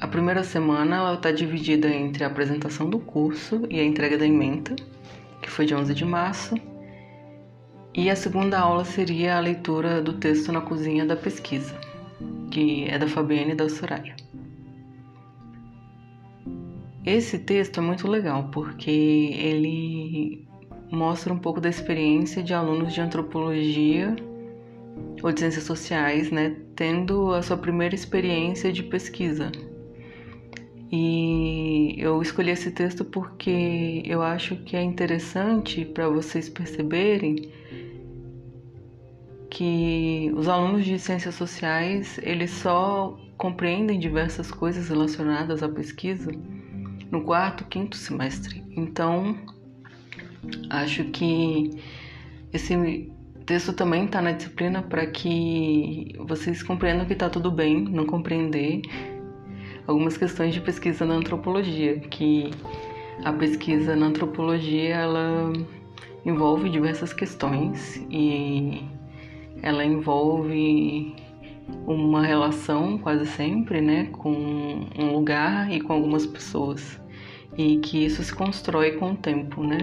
A 0.00 0.08
primeira 0.08 0.42
semana 0.42 0.96
ela 0.96 1.14
está 1.14 1.30
dividida 1.30 1.88
entre 1.88 2.24
a 2.24 2.26
apresentação 2.26 2.90
do 2.90 2.98
curso 2.98 3.62
e 3.70 3.78
a 3.78 3.84
entrega 3.84 4.18
da 4.18 4.26
ementa, 4.26 4.74
que 5.40 5.48
foi 5.48 5.66
de 5.66 5.74
11 5.74 5.94
de 5.94 6.04
março, 6.04 6.56
e 7.94 8.10
a 8.10 8.16
segunda 8.16 8.58
aula 8.58 8.84
seria 8.84 9.36
a 9.36 9.40
leitura 9.40 10.02
do 10.02 10.14
texto 10.14 10.50
na 10.50 10.60
cozinha 10.60 11.06
da 11.06 11.14
pesquisa, 11.14 11.78
que 12.50 12.86
é 12.88 12.98
da 12.98 13.06
Fabiane 13.06 13.52
e 13.52 13.54
da 13.54 13.68
Soraya. 13.68 14.16
Esse 17.06 17.38
texto 17.38 17.78
é 17.78 17.82
muito 17.82 18.08
legal 18.08 18.48
porque 18.50 18.90
ele 18.90 20.44
mostra 20.90 21.32
um 21.32 21.38
pouco 21.38 21.60
da 21.60 21.68
experiência 21.68 22.42
de 22.42 22.52
alunos 22.52 22.92
de 22.92 23.00
antropologia 23.00 24.16
ou 25.22 25.30
de 25.30 25.40
ciências 25.40 25.64
sociais, 25.64 26.30
né, 26.30 26.56
tendo 26.74 27.32
a 27.32 27.42
sua 27.42 27.56
primeira 27.56 27.94
experiência 27.94 28.72
de 28.72 28.82
pesquisa 28.82 29.52
e 30.96 31.96
eu 31.98 32.22
escolhi 32.22 32.52
esse 32.52 32.70
texto 32.70 33.04
porque 33.04 34.00
eu 34.06 34.22
acho 34.22 34.54
que 34.58 34.76
é 34.76 34.82
interessante 34.82 35.84
para 35.84 36.08
vocês 36.08 36.48
perceberem 36.48 37.50
que 39.50 40.32
os 40.36 40.46
alunos 40.46 40.84
de 40.84 40.96
ciências 41.00 41.34
sociais, 41.34 42.20
eles 42.22 42.52
só 42.52 43.18
compreendem 43.36 43.98
diversas 43.98 44.52
coisas 44.52 44.88
relacionadas 44.88 45.64
à 45.64 45.68
pesquisa 45.68 46.30
no 47.10 47.24
quarto, 47.24 47.64
quinto 47.64 47.96
semestre. 47.96 48.62
Então, 48.76 49.36
acho 50.70 51.02
que 51.06 51.72
esse 52.52 53.10
texto 53.44 53.72
também 53.72 54.04
está 54.04 54.22
na 54.22 54.30
disciplina 54.30 54.80
para 54.80 55.08
que 55.08 56.14
vocês 56.20 56.62
compreendam 56.62 57.04
que 57.04 57.14
está 57.14 57.28
tudo 57.28 57.50
bem 57.50 57.82
não 57.82 58.06
compreender 58.06 58.82
algumas 59.86 60.16
questões 60.16 60.54
de 60.54 60.60
pesquisa 60.60 61.04
na 61.04 61.14
antropologia, 61.14 61.98
que 62.00 62.50
a 63.24 63.32
pesquisa 63.32 63.94
na 63.94 64.06
antropologia 64.06 64.96
ela 64.96 65.52
envolve 66.24 66.70
diversas 66.70 67.12
questões 67.12 68.04
e 68.10 68.82
ela 69.62 69.84
envolve 69.84 71.14
uma 71.86 72.24
relação 72.24 72.98
quase 72.98 73.26
sempre, 73.26 73.80
né, 73.80 74.06
com 74.12 74.86
um 74.98 75.12
lugar 75.12 75.70
e 75.70 75.80
com 75.80 75.92
algumas 75.92 76.26
pessoas 76.26 77.00
e 77.56 77.78
que 77.78 78.04
isso 78.04 78.22
se 78.22 78.34
constrói 78.34 78.92
com 78.92 79.12
o 79.12 79.16
tempo, 79.16 79.62
né? 79.62 79.78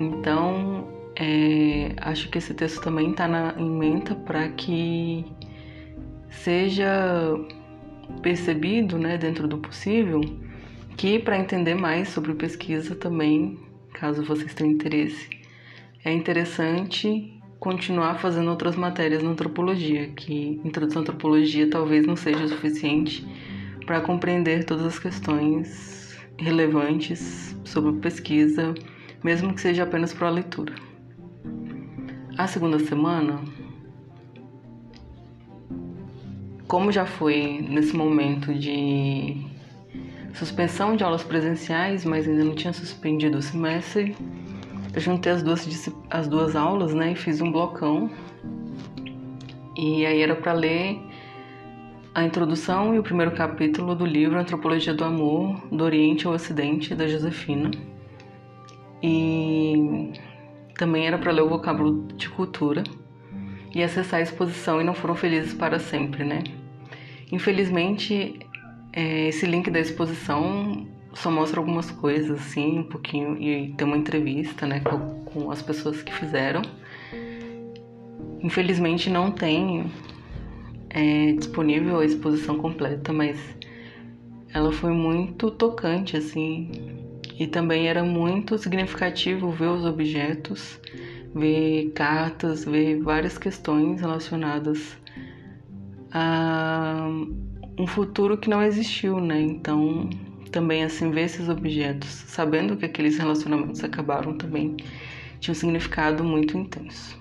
Então, 0.00 0.88
é, 1.14 1.92
acho 1.98 2.28
que 2.30 2.38
esse 2.38 2.54
texto 2.54 2.82
também 2.82 3.10
está 3.10 3.54
em 3.56 3.70
mente 3.70 4.14
para 4.14 4.48
que 4.50 5.24
seja 6.28 7.34
percebido, 8.22 8.98
né, 8.98 9.16
dentro 9.16 9.46
do 9.46 9.58
possível, 9.58 10.20
que 10.96 11.18
para 11.18 11.38
entender 11.38 11.74
mais 11.74 12.08
sobre 12.08 12.34
pesquisa 12.34 12.94
também, 12.94 13.58
caso 13.92 14.24
vocês 14.24 14.54
tenham 14.54 14.72
interesse, 14.72 15.28
é 16.04 16.12
interessante 16.12 17.32
continuar 17.58 18.18
fazendo 18.20 18.50
outras 18.50 18.76
matérias 18.76 19.22
na 19.22 19.30
antropologia, 19.30 20.08
que 20.08 20.60
introdução 20.64 21.00
à 21.00 21.02
antropologia 21.02 21.68
talvez 21.68 22.06
não 22.06 22.16
seja 22.16 22.46
suficiente 22.48 23.26
para 23.86 24.00
compreender 24.00 24.64
todas 24.64 24.86
as 24.86 24.98
questões 24.98 26.18
relevantes 26.38 27.56
sobre 27.64 27.92
pesquisa, 28.00 28.74
mesmo 29.24 29.54
que 29.54 29.60
seja 29.60 29.84
apenas 29.84 30.12
para 30.12 30.28
a 30.28 30.30
leitura. 30.30 30.74
A 32.36 32.46
segunda 32.46 32.78
semana 32.78 33.40
como 36.66 36.90
já 36.90 37.06
foi 37.06 37.64
nesse 37.68 37.96
momento 37.96 38.52
de 38.52 39.36
suspensão 40.34 40.96
de 40.96 41.04
aulas 41.04 41.22
presenciais, 41.22 42.04
mas 42.04 42.28
ainda 42.28 42.44
não 42.44 42.54
tinha 42.54 42.72
suspendido 42.72 43.38
o 43.38 43.42
semestre, 43.42 44.16
eu 44.94 45.00
juntei 45.00 45.32
as 45.32 45.42
duas, 45.42 45.90
as 46.10 46.28
duas 46.28 46.56
aulas 46.56 46.94
né, 46.94 47.12
e 47.12 47.14
fiz 47.14 47.40
um 47.40 47.50
blocão. 47.52 48.10
E 49.76 50.06
aí 50.06 50.22
era 50.22 50.34
para 50.34 50.52
ler 50.52 50.98
a 52.14 52.24
introdução 52.24 52.94
e 52.94 52.98
o 52.98 53.02
primeiro 53.02 53.32
capítulo 53.32 53.94
do 53.94 54.06
livro 54.06 54.38
Antropologia 54.38 54.94
do 54.94 55.04
Amor, 55.04 55.60
do 55.70 55.84
Oriente 55.84 56.26
ao 56.26 56.32
Ocidente, 56.32 56.94
da 56.94 57.06
Josefina. 57.06 57.70
E 59.02 60.12
também 60.78 61.06
era 61.06 61.18
para 61.18 61.30
ler 61.30 61.42
o 61.42 61.48
vocábulo 61.48 62.06
de 62.14 62.30
cultura 62.30 62.82
e 63.76 63.82
acessar 63.82 64.20
a 64.20 64.22
exposição 64.22 64.80
e 64.80 64.84
não 64.84 64.94
foram 64.94 65.14
felizes 65.14 65.52
para 65.52 65.78
sempre, 65.78 66.24
né? 66.24 66.42
Infelizmente, 67.30 68.38
é, 68.90 69.28
esse 69.28 69.44
link 69.44 69.70
da 69.70 69.78
exposição 69.78 70.88
só 71.12 71.30
mostra 71.30 71.60
algumas 71.60 71.90
coisas, 71.90 72.40
assim, 72.40 72.78
um 72.78 72.84
pouquinho, 72.84 73.36
e 73.36 73.74
tem 73.76 73.86
uma 73.86 73.98
entrevista, 73.98 74.66
né, 74.66 74.80
com, 74.80 75.24
com 75.26 75.50
as 75.50 75.60
pessoas 75.60 76.02
que 76.02 76.10
fizeram. 76.10 76.62
Infelizmente 78.42 79.10
não 79.10 79.30
tem 79.30 79.92
é, 80.88 81.32
disponível 81.32 82.00
a 82.00 82.04
exposição 82.04 82.56
completa, 82.56 83.12
mas 83.12 83.38
ela 84.54 84.72
foi 84.72 84.92
muito 84.92 85.50
tocante, 85.50 86.16
assim, 86.16 86.70
e 87.38 87.46
também 87.46 87.88
era 87.88 88.02
muito 88.02 88.56
significativo 88.56 89.50
ver 89.50 89.68
os 89.68 89.84
objetos, 89.84 90.80
ver 91.34 91.92
cartas, 91.92 92.64
ver 92.64 93.00
várias 93.02 93.38
questões 93.38 94.00
relacionadas 94.00 94.96
a 96.12 97.08
um 97.78 97.86
futuro 97.86 98.38
que 98.38 98.48
não 98.48 98.62
existiu, 98.62 99.20
né? 99.20 99.40
Então, 99.40 100.08
também 100.50 100.82
assim 100.82 101.10
ver 101.10 101.22
esses 101.22 101.48
objetos, 101.48 102.08
sabendo 102.08 102.76
que 102.76 102.86
aqueles 102.86 103.18
relacionamentos 103.18 103.84
acabaram 103.84 104.36
também, 104.38 104.76
tinha 105.38 105.52
um 105.52 105.54
significado 105.54 106.24
muito 106.24 106.56
intenso. 106.56 107.18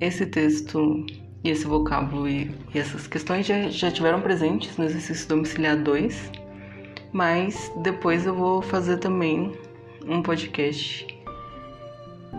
esse 0.00 0.26
texto 0.26 1.04
e 1.42 1.50
esse 1.50 1.66
vocábulo 1.66 2.26
e, 2.26 2.50
e 2.74 2.78
essas 2.78 3.06
questões 3.06 3.46
já, 3.46 3.68
já 3.68 3.90
tiveram 3.90 4.20
presentes 4.22 4.76
no 4.78 4.84
exercício 4.84 5.28
domiciliar 5.28 5.76
2, 5.76 6.32
mas 7.12 7.70
depois 7.82 8.26
eu 8.26 8.34
vou 8.34 8.62
fazer 8.62 8.96
também 8.96 9.52
um 10.06 10.22
podcast 10.22 11.13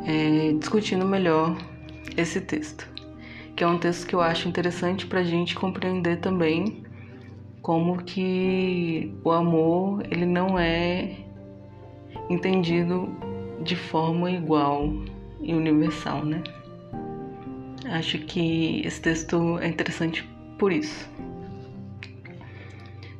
é, 0.05 0.53
discutindo 0.59 1.05
melhor 1.05 1.55
esse 2.17 2.41
texto, 2.41 2.89
que 3.55 3.63
é 3.63 3.67
um 3.67 3.77
texto 3.77 4.07
que 4.07 4.15
eu 4.15 4.21
acho 4.21 4.47
interessante 4.47 5.05
para 5.05 5.19
a 5.19 5.23
gente 5.23 5.55
compreender 5.55 6.19
também 6.19 6.83
como 7.61 8.03
que 8.03 9.13
o 9.23 9.31
amor 9.31 10.03
ele 10.11 10.25
não 10.25 10.59
é 10.59 11.17
entendido 12.29 13.09
de 13.63 13.75
forma 13.75 14.29
igual 14.29 14.93
e 15.41 15.53
universal, 15.53 16.23
né? 16.23 16.43
Acho 17.85 18.19
que 18.19 18.81
esse 18.85 19.01
texto 19.01 19.59
é 19.59 19.67
interessante 19.67 20.27
por 20.57 20.71
isso. 20.71 21.09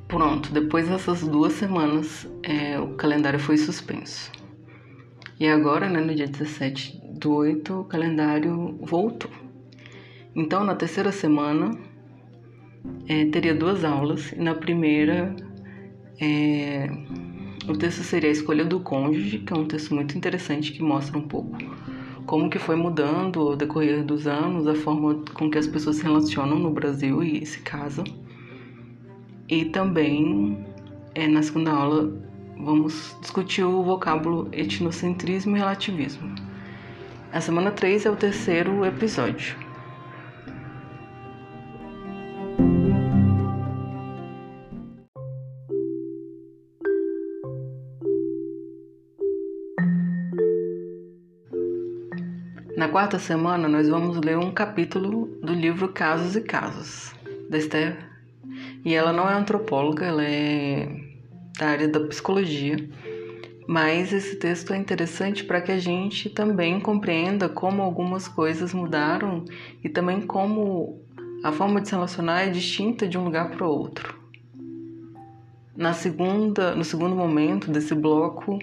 Pronto, 0.08 0.52
depois 0.52 0.88
dessas 0.88 1.22
duas 1.28 1.54
semanas, 1.54 2.28
é, 2.44 2.80
o 2.80 2.90
calendário 2.96 3.40
foi 3.40 3.58
suspenso. 3.58 4.32
E 5.40 5.48
agora, 5.48 5.90
né, 5.90 6.00
no 6.00 6.16
dia 6.16 6.28
17 6.28 7.02
do 7.20 7.34
8, 7.34 7.82
o 7.82 7.84
calendário 7.86 8.78
voltou. 8.82 9.32
Então, 10.36 10.64
na 10.64 10.76
terceira 10.76 11.12
semana, 11.12 11.72
é, 13.08 13.26
teria 13.26 13.54
duas 13.54 13.84
aulas, 13.84 14.32
e 14.32 14.40
na 14.40 14.56
primeira, 14.56 15.36
é, 16.22 16.90
o 17.68 17.74
texto 17.74 18.04
seria 18.04 18.30
a 18.30 18.32
escolha 18.32 18.64
do 18.64 18.80
cônjuge, 18.80 19.40
que 19.40 19.54
é 19.54 19.56
um 19.56 19.66
texto 19.66 19.94
muito 19.94 20.18
interessante 20.18 20.72
que 20.72 20.82
mostra 20.82 21.18
um 21.18 21.28
pouco 21.28 21.58
como 22.26 22.50
que 22.50 22.58
foi 22.58 22.76
mudando 22.76 23.40
ao 23.40 23.56
decorrer 23.56 24.04
dos 24.04 24.28
anos 24.28 24.68
a 24.68 24.76
forma 24.76 25.24
com 25.34 25.50
que 25.50 25.58
as 25.58 25.68
pessoas 25.68 25.98
se 25.98 26.04
relacionam 26.04 26.58
no 26.58 26.72
Brasil 26.72 27.24
e 27.24 27.46
se 27.46 27.60
casam. 27.60 28.04
E 29.48 29.66
também, 29.66 30.66
é, 31.14 31.28
na 31.28 31.44
segunda 31.44 31.72
aula, 31.72 32.12
vamos 32.58 33.16
discutir 33.22 33.64
o 33.64 33.84
vocábulo 33.84 34.50
etnocentrismo 34.52 35.56
e 35.56 35.60
relativismo. 35.60 36.34
A 37.32 37.42
semana 37.42 37.72
3 37.72 38.06
é 38.06 38.10
o 38.10 38.16
terceiro 38.16 38.86
episódio. 38.86 39.58
Na 52.78 52.90
quarta 52.90 53.18
semana, 53.20 53.68
nós 53.68 53.90
vamos 53.90 54.18
ler 54.18 54.38
um 54.38 54.52
capítulo 54.52 55.28
do 55.42 55.54
livro 55.54 55.90
Casos 55.90 56.36
e 56.36 56.42
Casos, 56.42 57.14
da 57.50 57.58
Esther. 57.58 57.98
E 58.84 58.94
ela 58.94 59.12
não 59.12 59.30
é 59.30 59.34
antropóloga, 59.34 60.06
ela 60.06 60.24
é 60.24 61.05
da 61.58 61.68
área 61.68 61.88
da 61.88 62.00
psicologia. 62.02 62.78
Mas 63.68 64.14
esse 64.14 64.36
texto 64.36 64.74
é 64.74 64.78
interessante 64.78 65.44
para 65.44 65.62
que 65.62 65.72
a 65.72 65.80
gente 65.80 66.30
também 66.30 66.80
compreenda 66.80 67.50
como 67.50 67.82
algumas 67.82 68.28
coisas 68.28 68.74
mudaram 68.74 69.44
e 69.84 69.90
também 69.90 70.22
como 70.22 71.02
a 71.44 71.52
forma 71.52 71.82
de 71.82 71.88
se 71.88 71.96
relacionar 71.96 72.44
é 72.44 72.50
distinta 72.50 73.08
de 73.08 73.18
um 73.18 73.24
lugar 73.24 73.50
para 73.50 73.66
o 73.66 73.70
outro. 73.70 74.20
Na 75.76 75.94
segunda, 75.94 76.76
no 76.76 76.86
segundo 76.86 77.16
momento 77.16 77.72
desse 77.72 77.94
bloco, 77.94 78.60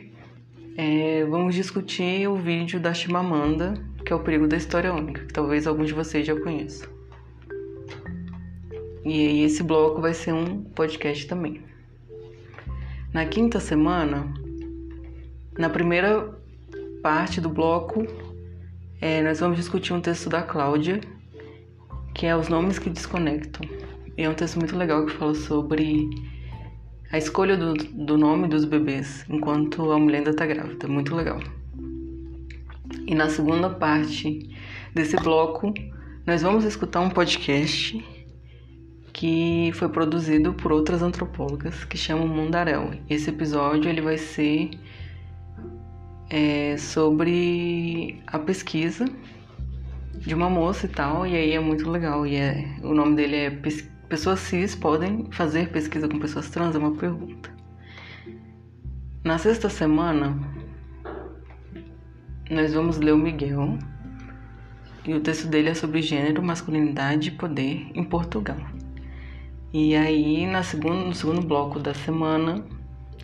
é, 0.76 1.24
vamos 1.26 1.54
discutir 1.54 2.26
o 2.28 2.36
vídeo 2.36 2.80
da 2.80 2.94
Chimamanda, 2.94 3.74
que 4.04 4.12
é 4.12 4.16
o 4.16 4.20
perigo 4.20 4.48
da 4.48 4.56
história 4.56 4.92
única, 4.92 5.24
que 5.26 5.32
talvez 5.32 5.66
alguns 5.66 5.88
de 5.88 5.94
vocês 5.94 6.26
já 6.26 6.34
conheçam. 6.40 6.88
E 9.04 9.42
esse 9.42 9.62
bloco 9.62 10.00
vai 10.00 10.14
ser 10.14 10.32
um 10.32 10.62
podcast 10.62 11.26
também. 11.26 11.71
Na 13.12 13.26
quinta 13.26 13.60
semana, 13.60 14.32
na 15.58 15.68
primeira 15.68 16.34
parte 17.02 17.42
do 17.42 17.50
bloco, 17.50 18.06
é, 19.02 19.22
nós 19.22 19.38
vamos 19.38 19.58
discutir 19.58 19.92
um 19.92 20.00
texto 20.00 20.30
da 20.30 20.40
Cláudia, 20.40 20.98
que 22.14 22.24
é 22.24 22.34
Os 22.34 22.48
Nomes 22.48 22.78
que 22.78 22.88
Desconectam. 22.88 23.68
É 24.16 24.26
um 24.26 24.32
texto 24.32 24.58
muito 24.58 24.74
legal 24.74 25.04
que 25.04 25.12
fala 25.12 25.34
sobre 25.34 26.08
a 27.10 27.18
escolha 27.18 27.54
do, 27.54 27.74
do 27.74 28.16
nome 28.16 28.48
dos 28.48 28.64
bebês 28.64 29.26
enquanto 29.28 29.92
a 29.92 29.98
mulher 29.98 30.18
ainda 30.18 30.30
está 30.30 30.46
grávida. 30.46 30.88
Muito 30.88 31.14
legal. 31.14 31.38
E 33.06 33.14
na 33.14 33.28
segunda 33.28 33.68
parte 33.68 34.48
desse 34.94 35.16
bloco, 35.16 35.74
nós 36.26 36.40
vamos 36.40 36.64
escutar 36.64 37.00
um 37.00 37.10
podcast 37.10 38.02
que 39.12 39.70
foi 39.74 39.88
produzido 39.88 40.54
por 40.54 40.72
outras 40.72 41.02
antropólogas 41.02 41.84
que 41.84 41.96
chamam 41.96 42.26
Mundarel. 42.26 42.92
Esse 43.08 43.30
episódio 43.30 43.88
ele 43.88 44.00
vai 44.00 44.16
ser 44.16 44.70
é, 46.30 46.76
sobre 46.78 48.22
a 48.26 48.38
pesquisa 48.38 49.04
de 50.16 50.34
uma 50.34 50.48
moça 50.48 50.86
e 50.86 50.88
tal, 50.88 51.26
e 51.26 51.34
aí 51.36 51.52
é 51.52 51.60
muito 51.60 51.90
legal. 51.90 52.26
E 52.26 52.36
é, 52.36 52.76
o 52.82 52.94
nome 52.94 53.16
dele 53.16 53.36
é 53.36 53.50
Pessoas 54.12 54.40
cis 54.40 54.74
podem 54.74 55.26
fazer 55.30 55.70
pesquisa 55.70 56.06
com 56.06 56.18
pessoas 56.18 56.50
trans? 56.50 56.74
É 56.74 56.78
uma 56.78 56.94
pergunta. 56.94 57.50
Na 59.24 59.38
sexta 59.38 59.70
semana, 59.70 60.38
nós 62.50 62.74
vamos 62.74 62.98
ler 62.98 63.12
o 63.12 63.16
Miguel 63.16 63.78
e 65.06 65.14
o 65.14 65.20
texto 65.20 65.48
dele 65.48 65.70
é 65.70 65.74
sobre 65.74 66.02
gênero, 66.02 66.42
masculinidade 66.42 67.28
e 67.28 67.32
poder 67.32 67.90
em 67.94 68.04
Portugal. 68.04 68.58
E 69.74 69.96
aí, 69.96 70.46
na 70.46 70.62
segundo, 70.62 71.06
no 71.06 71.14
segundo 71.14 71.40
bloco 71.40 71.78
da 71.78 71.94
semana, 71.94 72.62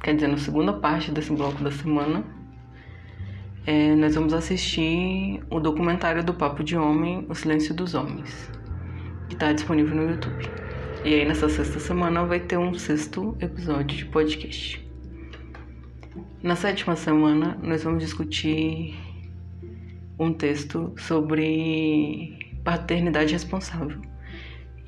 quer 0.03 0.15
dizer, 0.15 0.29
na 0.29 0.39
segunda 0.39 0.73
parte 0.73 1.11
desse 1.11 1.31
bloco 1.31 1.63
da 1.63 1.71
semana, 1.71 2.25
é, 3.67 3.95
nós 3.95 4.15
vamos 4.15 4.33
assistir 4.33 5.43
o 5.51 5.61
documentário 5.61 6.25
do 6.25 6.33
Papo 6.33 6.65
de 6.65 6.75
Homem, 6.75 7.27
O 7.29 7.35
Silêncio 7.35 7.75
dos 7.75 7.93
Homens, 7.95 8.51
que 9.29 9.35
está 9.35 9.53
disponível 9.53 9.95
no 9.95 10.11
YouTube. 10.11 10.49
E 11.05 11.17
aí, 11.17 11.29
nessa 11.29 11.51
sexta 11.51 11.79
semana, 11.79 12.25
vai 12.25 12.41
ter 12.41 12.57
um 12.57 12.73
sexto 12.73 13.37
episódio 13.41 13.99
de 13.99 14.07
podcast. 14.07 14.83
Na 16.43 16.57
sétima 16.57 16.97
semana, 16.97 17.59
nós 17.63 17.85
vamos 17.85 18.03
discutir 18.03 18.97
um 20.19 20.33
texto 20.33 20.95
sobre 20.97 22.39
paternidade 22.65 23.35
responsável. 23.35 24.01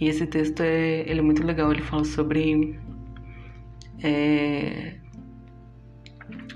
E 0.01 0.09
esse 0.09 0.27
texto 0.27 0.61
é, 0.63 1.01
ele 1.01 1.21
é 1.21 1.23
muito 1.23 1.45
legal, 1.45 1.71
ele 1.71 1.83
fala 1.83 2.05
sobre 2.05 2.79
é, 4.03 4.95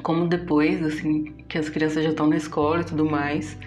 como 0.02 0.26
depois, 0.26 0.82
assim, 0.82 1.24
que 1.48 1.58
as 1.58 1.68
crianças 1.68 2.04
já 2.04 2.10
estão 2.10 2.26
na 2.26 2.36
escola 2.36 2.80
e 2.80 2.84
tudo 2.84 3.04
mais, 3.04 3.58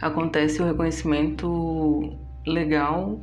acontece 0.00 0.62
o 0.62 0.66
reconhecimento 0.66 2.16
legal 2.46 3.20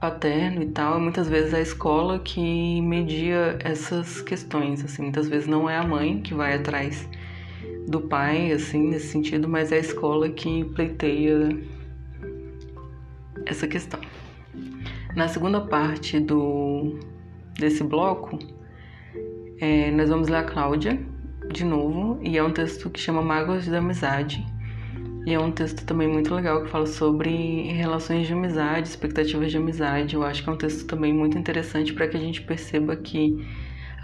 paterno 0.00 0.62
e 0.62 0.66
tal, 0.66 0.98
e 0.98 1.02
muitas 1.02 1.28
vezes 1.28 1.54
é 1.54 1.56
a 1.56 1.60
escola 1.60 2.18
que 2.18 2.80
media 2.82 3.58
essas 3.64 4.20
questões, 4.20 4.84
assim, 4.84 5.02
muitas 5.02 5.28
vezes 5.28 5.46
não 5.46 5.68
é 5.68 5.76
a 5.78 5.86
mãe 5.86 6.20
que 6.20 6.34
vai 6.34 6.54
atrás 6.54 7.08
do 7.88 8.02
pai, 8.02 8.52
assim, 8.52 8.88
nesse 8.88 9.08
sentido, 9.08 9.48
mas 9.48 9.72
é 9.72 9.76
a 9.76 9.80
escola 9.80 10.28
que 10.28 10.64
pleiteia 10.64 11.48
essa 13.46 13.66
questão. 13.66 14.00
Na 15.16 15.28
segunda 15.28 15.62
parte 15.62 16.20
do 16.20 17.00
desse 17.58 17.82
bloco, 17.82 18.38
é, 19.58 19.90
nós 19.90 20.10
vamos 20.10 20.28
ler 20.28 20.36
a 20.36 20.44
Cláudia 20.44 21.00
de 21.50 21.64
novo, 21.64 22.18
e 22.22 22.36
é 22.36 22.42
um 22.42 22.52
texto 22.52 22.90
que 22.90 23.00
chama 23.00 23.22
Mágoas 23.22 23.66
da 23.66 23.78
Amizade. 23.78 24.44
E 25.26 25.32
é 25.32 25.40
um 25.40 25.50
texto 25.50 25.86
também 25.86 26.06
muito 26.06 26.34
legal 26.34 26.62
que 26.62 26.68
fala 26.68 26.84
sobre 26.84 27.62
relações 27.72 28.26
de 28.26 28.34
amizade, 28.34 28.88
expectativas 28.88 29.50
de 29.50 29.56
amizade. 29.56 30.14
Eu 30.14 30.22
acho 30.22 30.44
que 30.44 30.50
é 30.50 30.52
um 30.52 30.58
texto 30.58 30.86
também 30.86 31.14
muito 31.14 31.38
interessante 31.38 31.94
para 31.94 32.06
que 32.06 32.18
a 32.18 32.20
gente 32.20 32.42
perceba 32.42 32.94
que 32.94 33.42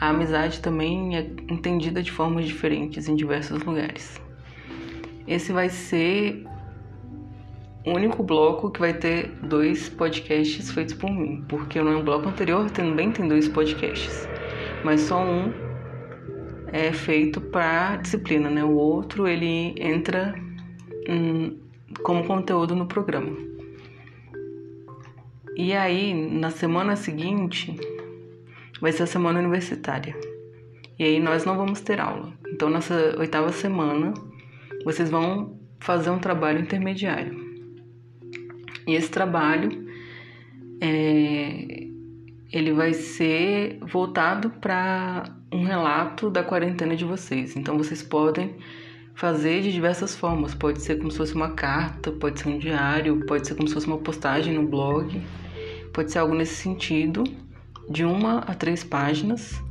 a 0.01 0.09
amizade 0.09 0.61
também 0.61 1.15
é 1.19 1.31
entendida 1.47 2.03
de 2.03 2.11
formas 2.11 2.47
diferentes 2.47 3.07
em 3.07 3.15
diversos 3.15 3.63
lugares. 3.63 4.19
Esse 5.29 5.53
vai 5.53 5.69
ser 5.69 6.47
único 7.87 8.23
bloco 8.23 8.71
que 8.71 8.81
vai 8.81 8.95
ter 8.95 9.29
dois 9.43 9.89
podcasts 9.89 10.71
feitos 10.71 10.95
por 10.95 11.11
mim, 11.11 11.45
porque 11.49 11.81
no 11.81 12.03
bloco 12.03 12.29
anterior 12.29 12.71
também 12.71 13.11
tem 13.11 13.27
dois 13.27 13.49
podcasts, 13.49 14.29
mas 14.85 15.01
só 15.01 15.23
um 15.23 15.53
é 16.73 16.93
feito 16.93 17.41
para 17.41 17.97
disciplina, 17.97 18.49
né? 18.49 18.65
O 18.65 18.73
outro 18.73 19.29
ele 19.29 19.75
entra 19.77 20.35
hum, 21.09 21.59
como 22.03 22.25
conteúdo 22.25 22.75
no 22.75 22.87
programa. 22.87 23.37
E 25.55 25.75
aí, 25.75 26.15
na 26.15 26.51
semana 26.51 26.97
seguinte, 26.97 27.77
vai 28.81 28.91
ser 28.91 29.03
a 29.03 29.07
semana 29.07 29.39
universitária. 29.39 30.17
E 30.99 31.05
aí 31.05 31.21
nós 31.21 31.45
não 31.45 31.57
vamos 31.57 31.83
ter 31.83 32.01
aula. 32.01 32.33
Então, 32.49 32.71
nessa 32.71 33.17
oitava 33.19 33.53
semana, 33.53 34.15
vocês 34.83 35.11
vão 35.11 35.59
fazer 35.79 36.09
um 36.09 36.19
trabalho 36.19 36.61
intermediário. 36.61 37.52
E 38.87 38.95
esse 38.95 39.11
trabalho 39.11 39.87
é, 40.81 41.87
ele 42.53 42.73
vai 42.73 42.93
ser 42.93 43.79
voltado 43.81 44.51
para 44.51 45.25
um 45.53 45.65
relato 45.65 46.29
da 46.29 46.43
quarentena 46.43 46.97
de 46.97 47.05
vocês. 47.05 47.57
Então 47.57 47.79
vocês 47.79 48.03
podem 48.03 48.57
fazer 49.15 49.63
de 49.63 49.73
diversas 49.73 50.15
formas. 50.17 50.55
Pode 50.55 50.83
ser 50.83 50.99
como 50.99 51.11
se 51.11 51.19
fosse 51.19 51.35
uma 51.35 51.51
carta, 51.51 52.11
pode 52.13 52.41
ser 52.41 52.49
um 52.49 52.59
diário, 52.59 53.25
pode 53.27 53.47
ser 53.47 53.55
como 53.55 53.69
se 53.69 53.75
fosse 53.75 53.87
uma 53.87 53.99
postagem 53.99 54.55
no 54.55 54.67
blog, 54.67 55.21
pode 55.93 56.11
ser 56.11 56.19
algo 56.19 56.35
nesse 56.35 56.57
sentido, 56.57 57.25
de 57.89 58.05
uma 58.05 58.39
a 58.41 58.55
três 58.55 58.83
páginas. 58.83 59.63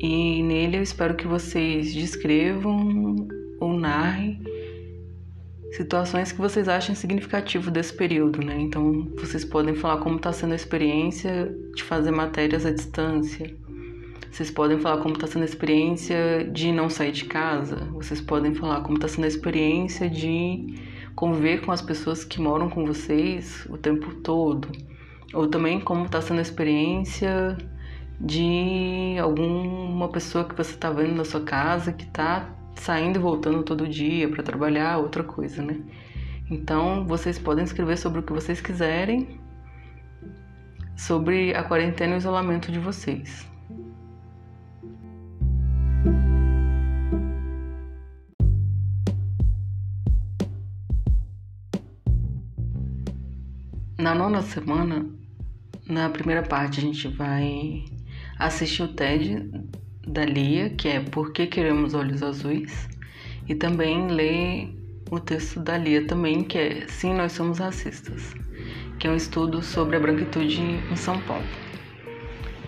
E 0.00 0.42
nele 0.42 0.76
eu 0.76 0.82
espero 0.82 1.14
que 1.14 1.26
vocês 1.26 1.94
descrevam 1.94 3.26
ou 3.60 3.72
narrem 3.72 4.42
situações 5.76 6.30
que 6.30 6.40
vocês 6.40 6.68
achem 6.68 6.94
significativo 6.94 7.68
desse 7.68 7.92
período, 7.92 8.40
né? 8.44 8.56
Então, 8.60 9.10
vocês 9.16 9.44
podem 9.44 9.74
falar 9.74 9.96
como 9.98 10.16
está 10.16 10.32
sendo 10.32 10.52
a 10.52 10.56
experiência 10.56 11.52
de 11.74 11.82
fazer 11.82 12.12
matérias 12.12 12.64
à 12.64 12.70
distância. 12.70 13.52
Vocês 14.30 14.52
podem 14.52 14.78
falar 14.78 15.02
como 15.02 15.14
está 15.14 15.26
sendo 15.26 15.42
a 15.42 15.46
experiência 15.46 16.48
de 16.52 16.70
não 16.70 16.88
sair 16.88 17.10
de 17.10 17.24
casa. 17.24 17.88
Vocês 17.92 18.20
podem 18.20 18.54
falar 18.54 18.82
como 18.82 18.98
está 18.98 19.08
sendo 19.08 19.24
a 19.24 19.28
experiência 19.28 20.08
de 20.08 20.74
conviver 21.16 21.60
com 21.62 21.72
as 21.72 21.82
pessoas 21.82 22.24
que 22.24 22.40
moram 22.40 22.70
com 22.70 22.86
vocês 22.86 23.66
o 23.68 23.76
tempo 23.76 24.14
todo. 24.22 24.68
Ou 25.32 25.48
também 25.48 25.80
como 25.80 26.06
está 26.06 26.20
sendo 26.20 26.38
a 26.38 26.42
experiência 26.42 27.58
de 28.20 29.16
alguma 29.20 30.08
pessoa 30.08 30.44
que 30.44 30.54
você 30.54 30.70
está 30.70 30.90
vendo 30.90 31.16
na 31.16 31.24
sua 31.24 31.40
casa 31.40 31.92
que 31.92 32.04
está 32.04 32.48
saindo 32.76 33.18
e 33.18 33.22
voltando 33.22 33.62
todo 33.62 33.88
dia 33.88 34.28
para 34.28 34.42
trabalhar, 34.42 34.98
outra 34.98 35.22
coisa, 35.24 35.62
né? 35.62 35.80
Então, 36.50 37.06
vocês 37.06 37.38
podem 37.38 37.64
escrever 37.64 37.96
sobre 37.96 38.20
o 38.20 38.22
que 38.22 38.32
vocês 38.32 38.60
quiserem 38.60 39.40
sobre 40.96 41.54
a 41.54 41.64
quarentena 41.64 42.12
e 42.12 42.16
o 42.16 42.18
isolamento 42.18 42.70
de 42.70 42.78
vocês. 42.78 43.48
Na 53.98 54.14
nona 54.14 54.42
semana, 54.42 55.06
na 55.86 56.10
primeira 56.10 56.42
parte, 56.42 56.78
a 56.78 56.82
gente 56.82 57.08
vai 57.08 57.84
assistir 58.38 58.82
o 58.82 58.88
TED 58.88 59.50
da 60.06 60.24
Lia, 60.24 60.70
que 60.70 60.88
é 60.88 61.00
Por 61.00 61.32
que 61.32 61.46
Queremos 61.46 61.94
Olhos 61.94 62.22
Azuis, 62.22 62.88
e 63.48 63.54
também 63.54 64.08
ler 64.08 64.74
o 65.10 65.20
texto 65.20 65.60
da 65.60 65.76
Lia 65.76 66.06
também, 66.06 66.42
que 66.42 66.58
é 66.58 66.86
Sim, 66.88 67.14
Nós 67.14 67.32
Somos 67.32 67.58
Racistas, 67.58 68.34
que 68.98 69.06
é 69.06 69.10
um 69.10 69.16
estudo 69.16 69.62
sobre 69.62 69.96
a 69.96 70.00
branquitude 70.00 70.60
em 70.60 70.96
São 70.96 71.20
Paulo. 71.22 71.44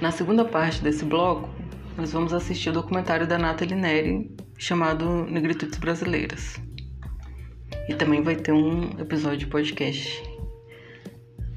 Na 0.00 0.10
segunda 0.10 0.44
parte 0.44 0.82
desse 0.82 1.04
bloco, 1.04 1.48
nós 1.96 2.12
vamos 2.12 2.34
assistir 2.34 2.70
o 2.70 2.72
documentário 2.72 3.26
da 3.26 3.38
Nathalie 3.38 3.74
Neri 3.74 4.30
chamado 4.58 5.24
Negritudes 5.24 5.78
Brasileiras. 5.78 6.60
E 7.88 7.94
também 7.94 8.22
vai 8.22 8.36
ter 8.36 8.52
um 8.52 8.90
episódio 8.98 9.38
de 9.38 9.46
podcast 9.46 10.22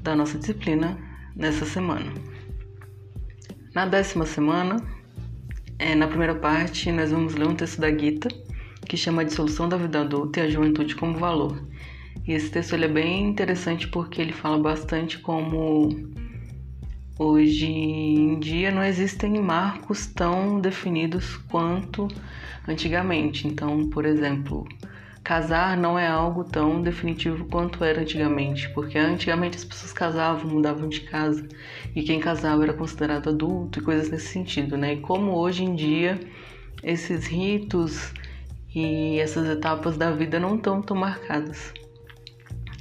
da 0.02 0.16
nossa 0.16 0.38
disciplina 0.38 0.98
nessa 1.36 1.66
semana. 1.66 2.12
Na 3.74 3.84
décima 3.84 4.24
semana, 4.24 4.76
é, 5.80 5.94
na 5.94 6.06
primeira 6.06 6.34
parte, 6.34 6.92
nós 6.92 7.10
vamos 7.10 7.34
ler 7.34 7.48
um 7.48 7.54
texto 7.54 7.80
da 7.80 7.90
Gita, 7.90 8.28
que 8.86 8.98
chama 8.98 9.24
Dissolução 9.24 9.66
da 9.66 9.78
Vida 9.78 10.02
Adulta 10.02 10.40
e 10.40 10.42
a 10.42 10.50
Juventude 10.50 10.94
como 10.94 11.18
Valor. 11.18 11.58
E 12.28 12.32
esse 12.32 12.50
texto 12.50 12.74
ele 12.74 12.84
é 12.84 12.88
bem 12.88 13.26
interessante 13.26 13.88
porque 13.88 14.20
ele 14.20 14.32
fala 14.32 14.58
bastante 14.58 15.18
como 15.18 15.88
hoje 17.18 17.66
em 17.66 18.38
dia 18.38 18.70
não 18.70 18.84
existem 18.84 19.40
marcos 19.40 20.04
tão 20.06 20.60
definidos 20.60 21.38
quanto 21.48 22.08
antigamente. 22.68 23.48
Então, 23.48 23.88
por 23.88 24.04
exemplo, 24.04 24.68
casar 25.22 25.76
não 25.76 25.98
é 25.98 26.06
algo 26.06 26.44
tão 26.44 26.82
definitivo 26.82 27.44
quanto 27.46 27.84
era 27.84 28.00
antigamente, 28.00 28.68
porque 28.70 28.98
antigamente 28.98 29.56
as 29.56 29.64
pessoas 29.64 29.92
casavam, 29.92 30.50
mudavam 30.50 30.88
de 30.88 31.00
casa 31.00 31.46
e 31.94 32.02
quem 32.02 32.18
casava 32.18 32.62
era 32.62 32.72
considerado 32.72 33.28
adulto 33.28 33.78
e 33.78 33.82
coisas 33.82 34.10
nesse 34.10 34.28
sentido, 34.28 34.76
né? 34.76 34.94
E 34.94 35.00
como 35.00 35.32
hoje 35.32 35.64
em 35.64 35.74
dia 35.74 36.18
esses 36.82 37.26
ritos 37.26 38.12
e 38.74 39.18
essas 39.18 39.48
etapas 39.48 39.96
da 39.96 40.10
vida 40.10 40.40
não 40.40 40.56
estão 40.56 40.80
tão 40.80 40.96
marcadas. 40.96 41.72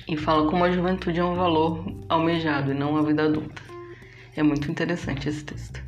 E 0.07 0.17
fala 0.17 0.49
como 0.49 0.63
a 0.63 0.71
juventude 0.71 1.19
é 1.19 1.23
um 1.23 1.35
valor 1.35 1.83
almejado 2.07 2.71
e 2.71 2.73
não 2.73 2.97
a 2.97 3.03
vida 3.03 3.25
adulta. 3.25 3.61
É 4.35 4.41
muito 4.41 4.71
interessante 4.71 5.29
esse 5.29 5.43
texto. 5.43 5.83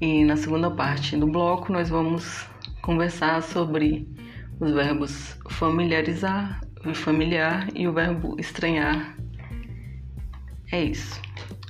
E 0.00 0.24
na 0.24 0.36
segunda 0.36 0.70
parte 0.70 1.16
do 1.16 1.26
bloco 1.26 1.72
nós 1.72 1.88
vamos 1.88 2.46
conversar 2.82 3.42
sobre 3.42 4.06
os 4.60 4.72
verbos 4.72 5.36
familiarizar, 5.50 6.60
familiar 6.94 7.68
e 7.74 7.86
o 7.86 7.92
verbo 7.92 8.36
estranhar. 8.38 9.16
É 10.72 10.84
isso. 10.84 11.20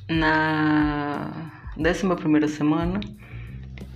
Na 0.09 1.51
décima 1.77 2.16
primeira 2.16 2.48
semana, 2.48 3.01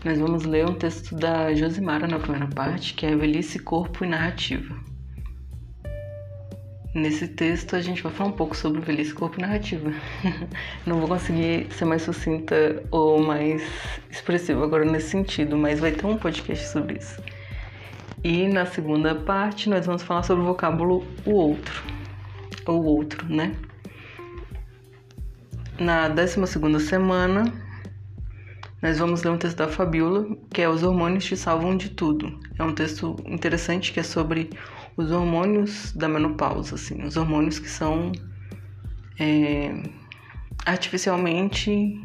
nós 0.04 0.18
vamos 0.18 0.44
ler 0.44 0.68
um 0.68 0.74
texto 0.74 1.14
da 1.14 1.54
Josimara 1.54 2.06
na 2.06 2.18
primeira 2.18 2.46
parte, 2.48 2.94
que 2.94 3.06
é 3.06 3.16
Velhice, 3.16 3.58
Corpo 3.58 4.04
e 4.04 4.08
Narrativa. 4.08 4.76
Nesse 6.94 7.26
texto 7.26 7.74
a 7.74 7.80
gente 7.80 8.02
vai 8.02 8.12
falar 8.12 8.28
um 8.28 8.34
pouco 8.34 8.54
sobre 8.54 8.82
velhice, 8.82 9.14
corpo 9.14 9.38
e 9.38 9.40
narrativa. 9.40 9.90
Não 10.84 10.98
vou 10.98 11.08
conseguir 11.08 11.66
ser 11.72 11.86
mais 11.86 12.02
sucinta 12.02 12.82
ou 12.90 13.18
mais 13.18 13.62
expressiva 14.10 14.62
agora 14.62 14.84
nesse 14.84 15.08
sentido, 15.08 15.56
mas 15.56 15.80
vai 15.80 15.92
ter 15.92 16.04
um 16.04 16.18
podcast 16.18 16.68
sobre 16.68 16.98
isso. 16.98 17.18
E 18.24 18.46
na 18.48 18.64
segunda 18.66 19.14
parte 19.14 19.68
nós 19.68 19.86
vamos 19.86 20.02
falar 20.02 20.22
sobre 20.22 20.44
o 20.44 20.46
vocábulo 20.46 21.04
o 21.26 21.32
outro, 21.32 21.82
ou 22.66 22.84
outro, 22.84 23.26
né? 23.28 23.56
Na 25.78 26.08
12 26.08 26.46
segunda 26.46 26.78
semana 26.78 27.44
nós 28.80 28.98
vamos 28.98 29.22
ler 29.22 29.30
um 29.30 29.38
texto 29.38 29.58
da 29.58 29.68
Fabiola, 29.68 30.26
que 30.52 30.60
é 30.60 30.68
Os 30.68 30.82
Hormônios 30.82 31.24
Te 31.24 31.36
Salvam 31.36 31.76
de 31.76 31.90
Tudo. 31.90 32.40
É 32.58 32.64
um 32.64 32.74
texto 32.74 33.16
interessante 33.26 33.92
que 33.92 34.00
é 34.00 34.02
sobre 34.02 34.50
os 34.96 35.10
hormônios 35.12 35.92
da 35.92 36.08
menopausa, 36.08 36.74
assim, 36.74 37.02
os 37.04 37.16
hormônios 37.16 37.60
que 37.60 37.68
são 37.68 38.10
é, 39.20 39.72
artificialmente 40.66 42.00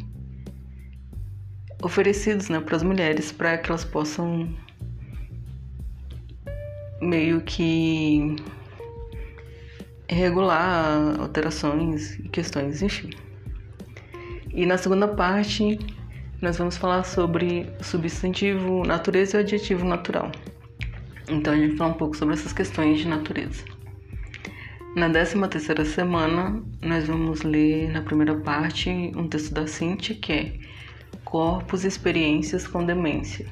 oferecidos 1.81 2.49
né, 2.49 2.59
para 2.59 2.75
as 2.75 2.83
mulheres 2.83 3.31
para 3.31 3.57
que 3.57 3.69
elas 3.69 3.83
possam 3.83 4.55
meio 7.01 7.41
que 7.41 8.35
regular 10.09 11.19
alterações 11.19 12.17
e 12.19 12.29
questões, 12.29 12.81
enfim. 12.81 13.09
E 14.53 14.65
na 14.65 14.77
segunda 14.77 15.07
parte, 15.07 15.77
nós 16.41 16.57
vamos 16.57 16.77
falar 16.77 17.03
sobre 17.03 17.69
substantivo 17.81 18.83
natureza 18.83 19.37
e 19.37 19.39
adjetivo 19.41 19.85
natural. 19.85 20.31
Então 21.29 21.53
a 21.53 21.57
gente 21.57 21.69
vai 21.69 21.77
falar 21.77 21.89
um 21.91 21.97
pouco 21.97 22.15
sobre 22.15 22.33
essas 22.33 22.53
questões 22.53 22.99
de 22.99 23.07
natureza. 23.07 23.63
Na 24.95 25.09
13 25.09 25.47
terceira 25.49 25.85
semana, 25.85 26.59
nós 26.81 27.05
vamos 27.05 27.43
ler 27.43 27.91
na 27.91 28.01
primeira 28.01 28.35
parte 28.35 28.89
um 28.89 29.27
texto 29.27 29.53
da 29.53 29.67
Cintia 29.67 30.15
que 30.15 30.33
é 30.33 30.59
Corpos 31.23 31.83
e 31.83 31.87
Experiências 31.87 32.65
com 32.65 32.83
Demência. 32.83 33.45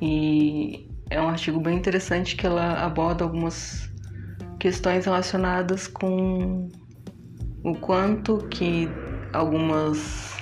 E 0.00 0.88
é 1.10 1.20
um 1.20 1.28
artigo 1.28 1.60
bem 1.60 1.76
interessante 1.76 2.36
que 2.36 2.46
ela 2.46 2.84
aborda 2.84 3.24
algumas 3.24 3.90
questões 4.58 5.04
relacionadas 5.04 5.86
com 5.86 6.68
o 7.62 7.74
quanto 7.76 8.38
que 8.48 8.88
algumas 9.32 10.34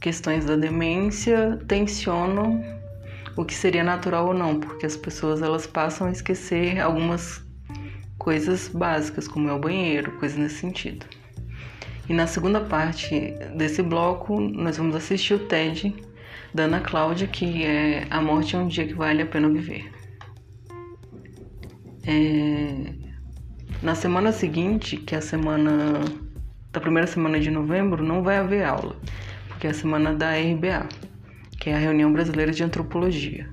questões 0.00 0.44
da 0.44 0.56
demência 0.56 1.58
tensionam 1.68 2.62
o 3.36 3.44
que 3.44 3.54
seria 3.54 3.84
natural 3.84 4.28
ou 4.28 4.34
não, 4.34 4.58
porque 4.58 4.84
as 4.84 4.96
pessoas 4.96 5.40
elas 5.40 5.66
passam 5.66 6.06
a 6.06 6.10
esquecer 6.10 6.80
algumas 6.80 7.42
coisas 8.18 8.68
básicas, 8.68 9.26
como 9.26 9.48
é 9.48 9.52
o 9.52 9.58
banheiro, 9.58 10.12
coisas 10.18 10.36
nesse 10.36 10.56
sentido. 10.56 11.06
E 12.08 12.12
na 12.12 12.26
segunda 12.26 12.60
parte 12.60 13.34
desse 13.56 13.82
bloco, 13.82 14.40
nós 14.40 14.76
vamos 14.76 14.96
assistir 14.96 15.34
o 15.34 15.38
TED 15.38 15.94
da 16.54 16.64
Ana 16.64 16.80
Cláudia, 16.80 17.26
que 17.26 17.64
é 17.64 18.06
A 18.10 18.20
Morte 18.20 18.56
é 18.56 18.58
um 18.58 18.66
Dia 18.66 18.86
que 18.86 18.94
Vale 18.94 19.22
a 19.22 19.26
Pena 19.26 19.48
Viver. 19.48 19.90
É... 22.06 22.92
Na 23.82 23.94
semana 23.94 24.32
seguinte, 24.32 24.96
que 24.96 25.14
é 25.14 25.18
a 25.18 25.22
semana 25.22 26.00
da 26.72 26.80
primeira 26.80 27.06
semana 27.06 27.40
de 27.40 27.50
novembro, 27.50 28.04
não 28.04 28.22
vai 28.22 28.36
haver 28.36 28.64
aula, 28.64 28.96
porque 29.48 29.66
é 29.66 29.70
a 29.70 29.74
semana 29.74 30.14
da 30.14 30.32
RBA, 30.32 30.88
que 31.58 31.70
é 31.70 31.74
a 31.74 31.78
Reunião 31.78 32.12
Brasileira 32.12 32.52
de 32.52 32.62
Antropologia. 32.62 33.48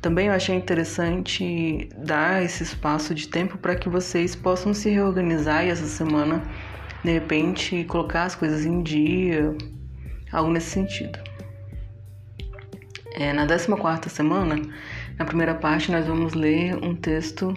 Também 0.00 0.28
eu 0.28 0.32
achei 0.32 0.56
interessante 0.56 1.88
dar 1.96 2.42
esse 2.42 2.62
espaço 2.62 3.14
de 3.14 3.28
tempo 3.28 3.58
para 3.58 3.76
que 3.76 3.88
vocês 3.88 4.34
possam 4.34 4.72
se 4.72 4.88
reorganizar 4.88 5.66
e 5.66 5.68
essa 5.68 5.86
semana, 5.86 6.42
de 7.04 7.12
repente, 7.12 7.84
colocar 7.84 8.24
as 8.24 8.34
coisas 8.34 8.64
em 8.64 8.82
dia, 8.82 9.54
algo 10.32 10.50
nesse 10.50 10.70
sentido. 10.70 11.18
É, 13.14 13.32
na 13.32 13.46
14 13.46 14.08
semana, 14.08 14.56
na 15.18 15.24
primeira 15.24 15.54
parte, 15.54 15.90
nós 15.90 16.06
vamos 16.06 16.34
ler 16.34 16.76
um 16.76 16.94
texto 16.94 17.54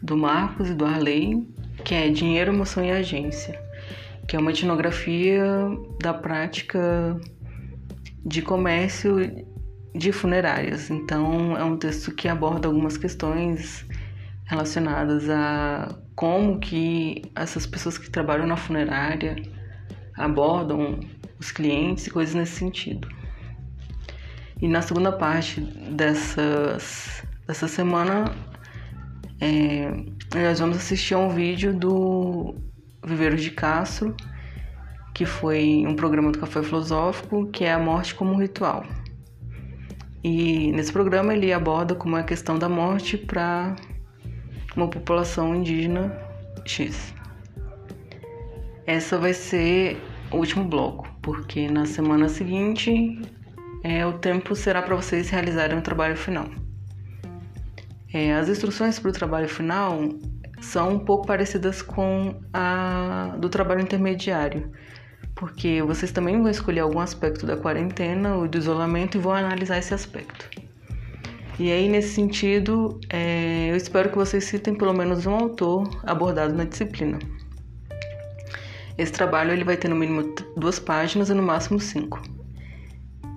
do 0.00 0.16
Marcos 0.16 0.70
e 0.70 0.74
do 0.74 0.84
Arley, 0.84 1.46
que 1.84 1.94
é 1.94 2.08
Dinheiro, 2.08 2.52
Emoção 2.52 2.84
e 2.84 2.90
Agência, 2.90 3.60
que 4.28 4.36
é 4.36 4.38
uma 4.38 4.50
etnografia 4.50 5.44
da 6.00 6.14
prática 6.14 7.18
de 8.24 8.40
comércio 8.40 9.44
de 9.94 10.12
funerárias. 10.12 10.90
Então, 10.90 11.56
é 11.56 11.64
um 11.64 11.76
texto 11.76 12.12
que 12.12 12.28
aborda 12.28 12.68
algumas 12.68 12.96
questões 12.96 13.84
relacionadas 14.46 15.28
a 15.28 15.96
como 16.14 16.58
que 16.60 17.22
essas 17.34 17.66
pessoas 17.66 17.98
que 17.98 18.08
trabalham 18.10 18.46
na 18.46 18.56
funerária 18.56 19.36
abordam 20.16 21.00
os 21.38 21.50
clientes 21.50 22.06
e 22.06 22.10
coisas 22.10 22.34
nesse 22.34 22.52
sentido. 22.52 23.08
E 24.60 24.68
na 24.68 24.82
segunda 24.82 25.12
parte 25.12 25.60
dessas, 25.60 27.22
dessa 27.46 27.68
semana, 27.68 28.24
é, 29.40 29.90
nós 30.34 30.60
vamos 30.60 30.76
assistir 30.76 31.14
a 31.14 31.18
um 31.18 31.28
vídeo 31.28 31.74
do 31.74 32.54
Viveiro 33.04 33.36
de 33.36 33.50
Castro, 33.50 34.16
que 35.12 35.26
foi 35.26 35.84
um 35.86 35.94
programa 35.94 36.32
do 36.32 36.38
Café 36.38 36.62
Filosófico, 36.62 37.46
que 37.48 37.64
é 37.64 37.72
a 37.72 37.78
morte 37.78 38.14
como 38.14 38.32
um 38.32 38.38
ritual. 38.38 38.84
E 40.22 40.72
nesse 40.72 40.92
programa 40.92 41.34
ele 41.34 41.52
aborda 41.52 41.94
como 41.94 42.16
é 42.16 42.20
a 42.20 42.24
questão 42.24 42.58
da 42.58 42.68
morte 42.68 43.18
para 43.18 43.76
uma 44.74 44.88
população 44.88 45.54
indígena 45.54 46.16
X. 46.64 47.14
Essa 48.86 49.18
vai 49.18 49.34
ser 49.34 50.00
o 50.30 50.36
último 50.36 50.64
bloco, 50.64 51.08
porque 51.20 51.68
na 51.68 51.86
semana 51.86 52.28
seguinte 52.28 53.20
é, 53.84 54.06
o 54.06 54.14
tempo 54.14 54.56
será 54.56 54.80
para 54.80 54.96
vocês 54.96 55.28
realizarem 55.28 55.76
o 55.78 55.82
trabalho 55.82 56.16
final. 56.16 56.48
É, 58.12 58.32
as 58.32 58.48
instruções 58.48 58.98
para 58.98 59.10
o 59.10 59.12
trabalho 59.12 59.48
final 59.48 60.08
são 60.62 60.94
um 60.94 60.98
pouco 60.98 61.26
parecidas 61.26 61.82
com 61.82 62.40
a 62.50 63.36
do 63.38 63.50
trabalho 63.50 63.82
intermediário, 63.82 64.72
porque 65.34 65.82
vocês 65.82 66.10
também 66.10 66.40
vão 66.40 66.50
escolher 66.50 66.80
algum 66.80 66.98
aspecto 66.98 67.44
da 67.44 67.58
quarentena 67.58 68.36
ou 68.36 68.48
do 68.48 68.56
isolamento 68.56 69.18
e 69.18 69.20
vão 69.20 69.34
analisar 69.34 69.76
esse 69.76 69.92
aspecto. 69.92 70.48
E 71.58 71.70
aí, 71.70 71.88
nesse 71.88 72.14
sentido, 72.14 72.98
é, 73.10 73.68
eu 73.70 73.76
espero 73.76 74.08
que 74.08 74.16
vocês 74.16 74.44
citem 74.44 74.74
pelo 74.74 74.94
menos 74.94 75.26
um 75.26 75.34
autor 75.34 75.88
abordado 76.04 76.54
na 76.54 76.64
disciplina. 76.64 77.18
Esse 78.96 79.12
trabalho 79.12 79.52
ele 79.52 79.62
vai 79.62 79.76
ter 79.76 79.88
no 79.88 79.96
mínimo 79.96 80.34
duas 80.56 80.78
páginas 80.78 81.28
e 81.28 81.34
no 81.34 81.42
máximo 81.42 81.78
cinco. 81.78 82.20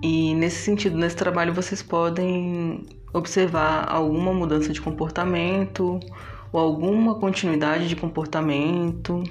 E 0.02 0.34
nesse 0.34 0.62
sentido, 0.62 0.96
nesse 0.96 1.16
trabalho, 1.16 1.52
vocês 1.52 1.82
podem 1.82 2.86
observar 3.12 3.86
alguma 3.88 4.32
mudança 4.32 4.72
de 4.72 4.80
comportamento 4.80 5.98
ou 6.52 6.60
alguma 6.60 7.16
continuidade 7.16 7.88
de 7.88 7.96
comportamento, 7.96 9.22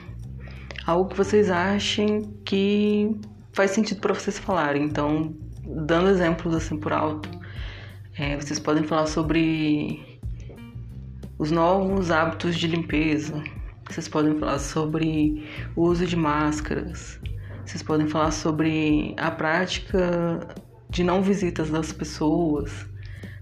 algo 0.86 1.10
que 1.10 1.18
vocês 1.18 1.50
achem 1.50 2.24
que 2.44 3.16
faz 3.54 3.72
sentido 3.72 4.02
para 4.02 4.14
vocês 4.14 4.38
falarem. 4.38 4.84
Então, 4.84 5.34
dando 5.66 6.10
exemplos 6.10 6.54
assim 6.54 6.78
por 6.78 6.92
alto, 6.92 7.30
é, 8.18 8.36
vocês 8.36 8.60
podem 8.60 8.84
falar 8.84 9.08
sobre 9.08 10.20
os 11.40 11.52
novos 11.52 12.12
hábitos 12.12 12.58
de 12.58 12.68
limpeza, 12.68 13.44
vocês 13.90 14.08
podem 14.08 14.38
falar 14.38 14.60
sobre 14.60 15.48
o 15.76 15.84
uso 15.84 16.06
de 16.06 16.16
máscaras, 16.16 17.20
vocês 17.68 17.84
podem 17.84 18.08
falar 18.08 18.32
sobre 18.32 19.14
a 19.18 19.30
prática 19.30 20.40
de 20.90 21.04
não 21.04 21.22
visitas 21.22 21.70
das 21.70 21.92
pessoas, 21.92 22.88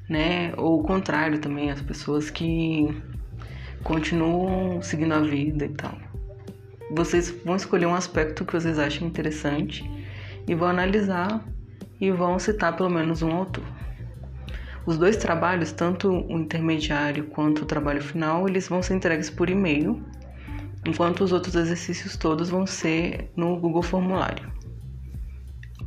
né? 0.09 0.51
Ou 0.57 0.79
o 0.79 0.83
contrário 0.83 1.37
também, 1.37 1.69
as 1.69 1.79
pessoas 1.79 2.31
que 2.31 2.87
continuam 3.83 4.81
seguindo 4.81 5.13
a 5.13 5.19
vida 5.19 5.65
e 5.65 5.69
tal. 5.69 5.95
Vocês 6.89 7.29
vão 7.45 7.55
escolher 7.55 7.85
um 7.85 7.93
aspecto 7.93 8.43
que 8.43 8.53
vocês 8.53 8.79
acham 8.79 9.07
interessante 9.07 9.87
e 10.47 10.55
vão 10.55 10.69
analisar 10.69 11.45
e 12.01 12.09
vão 12.09 12.39
citar 12.39 12.75
pelo 12.75 12.89
menos 12.89 13.21
um 13.21 13.31
autor. 13.31 13.63
Os 14.87 14.97
dois 14.97 15.17
trabalhos, 15.17 15.71
tanto 15.71 16.09
o 16.09 16.39
intermediário 16.39 17.25
quanto 17.25 17.61
o 17.61 17.65
trabalho 17.65 18.01
final, 18.01 18.49
eles 18.49 18.67
vão 18.67 18.81
ser 18.81 18.95
entregues 18.95 19.29
por 19.29 19.51
e-mail 19.51 20.03
enquanto 20.85 21.23
os 21.23 21.31
outros 21.31 21.55
exercícios 21.55 22.15
todos 22.15 22.49
vão 22.49 22.65
ser 22.65 23.31
no 23.35 23.57
Google 23.59 23.81
Formulário. 23.81 24.51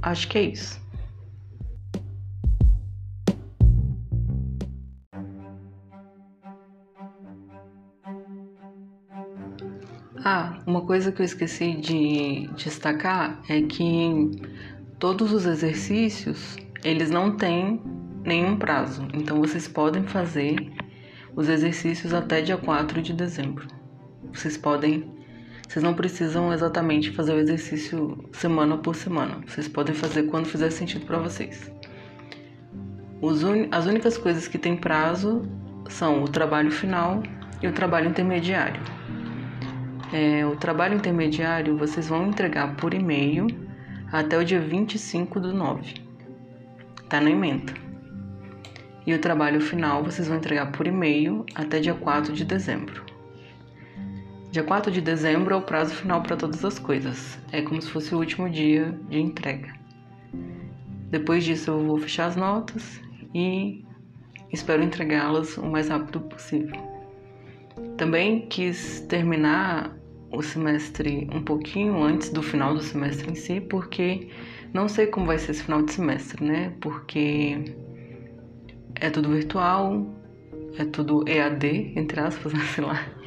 Acho 0.03 0.29
que 0.29 0.39
é 0.39 0.43
isso. 0.43 0.81
Ah, 10.25 10.59
uma 10.67 10.83
coisa 10.83 11.11
que 11.11 11.23
eu 11.23 11.25
esqueci 11.25 11.75
de 11.77 12.49
destacar 12.49 13.41
é 13.49 13.63
que 13.63 14.31
todos 14.99 15.33
os 15.33 15.47
exercícios 15.47 16.57
eles 16.85 17.11
não 17.11 17.37
têm 17.37 17.81
nenhum 18.25 18.57
prazo, 18.57 19.07
então 19.15 19.41
vocês 19.41 19.67
podem 19.67 20.03
fazer 20.05 20.71
os 21.35 21.49
exercícios 21.49 22.13
até 22.13 22.43
dia 22.43 22.59
4 22.59 23.01
de 23.01 23.13
dezembro. 23.13 23.78
Vocês 24.33 24.57
podem, 24.57 25.11
vocês 25.69 25.83
não 25.83 25.95
precisam 25.95 26.53
exatamente 26.53 27.11
fazer 27.13 27.33
o 27.33 27.39
exercício 27.39 28.29
semana 28.33 28.77
por 28.79 28.95
semana. 28.95 29.41
Vocês 29.47 29.69
podem 29.69 29.95
fazer 29.95 30.25
quando 30.25 30.47
fizer 30.47 30.71
sentido 30.71 31.07
para 31.07 31.19
vocês. 31.19 31.71
Un... 33.23 33.69
As 33.71 33.87
únicas 33.87 34.17
coisas 34.17 34.47
que 34.47 34.59
têm 34.59 34.77
prazo 34.77 35.43
são 35.89 36.23
o 36.23 36.29
trabalho 36.29 36.71
final 36.71 37.23
e 37.63 37.67
o 37.67 37.73
trabalho 37.73 38.09
intermediário. 38.09 38.81
É, 40.13 40.47
o 40.47 40.57
trabalho 40.57 40.95
intermediário 40.95 41.77
vocês 41.77 42.09
vão 42.09 42.29
entregar 42.29 42.77
por 42.77 42.95
e-mail 42.95 43.47
até 44.11 44.39
o 44.39 44.45
dia 44.45 44.61
25 44.61 45.39
do 45.41 45.53
9. 45.53 45.95
Tá 47.09 47.21
na 47.21 47.31
emenda. 47.31 47.73
E 49.07 49.15
o 49.15 49.19
trabalho 49.19 49.61
final 49.61 50.03
vocês 50.03 50.29
vão 50.29 50.37
entregar 50.37 50.73
por 50.73 50.87
e-mail 50.87 51.45
até 51.55 51.81
dia 51.81 51.95
4 51.95 52.33
de 52.33 52.45
dezembro. 52.45 53.08
Dia 54.51 54.63
4 54.63 54.91
de 54.91 55.03
dezembro 55.03 55.55
é 55.55 55.59
o 55.59 55.63
prazo 55.63 55.95
final 55.95 56.23
para 56.23 56.35
todas 56.35 56.65
as 56.65 56.79
coisas. 56.79 57.39
É 57.53 57.61
como 57.61 57.83
se 57.83 57.91
fosse 57.91 58.15
o 58.15 58.19
último 58.19 58.49
dia 58.49 58.99
de 59.11 59.21
entrega. 59.21 59.75
Depois 61.11 61.45
disso, 61.45 61.71
eu 61.71 61.85
vou 61.85 61.99
fechar 61.99 62.27
as 62.27 62.37
notas 62.37 62.99
e 63.35 63.85
espero 64.51 64.83
entregá-las 64.83 65.59
o 65.59 65.67
mais 65.67 65.89
rápido 65.89 66.21
possível. 66.21 66.81
Também 67.99 68.47
quis 68.49 69.01
terminar 69.03 69.95
o 70.31 70.43
semestre 70.43 71.29
um 71.31 71.43
pouquinho 71.43 72.03
antes 72.03 72.31
do 72.31 72.43
final 72.43 72.75
do 72.75 72.83
semestre 72.83 73.31
em 73.31 73.35
si, 73.35 73.61
porque 73.61 74.29
não 74.73 74.89
sei 74.89 75.09
como 75.09 75.27
vai 75.27 75.39
ser 75.39 75.51
esse 75.51 75.63
final 75.63 75.83
de 75.83 75.93
semestre, 75.93 76.43
né? 76.43 76.73
Porque 76.81 77.75
é 78.95 79.11
tudo 79.11 79.29
virtual, 79.29 80.07
é 80.79 80.87
tudo 80.87 81.23
EAD, 81.29 81.93
entre 81.97 82.21
aspas, 82.21 82.53
sei 82.75 82.85
lá. 82.85 83.18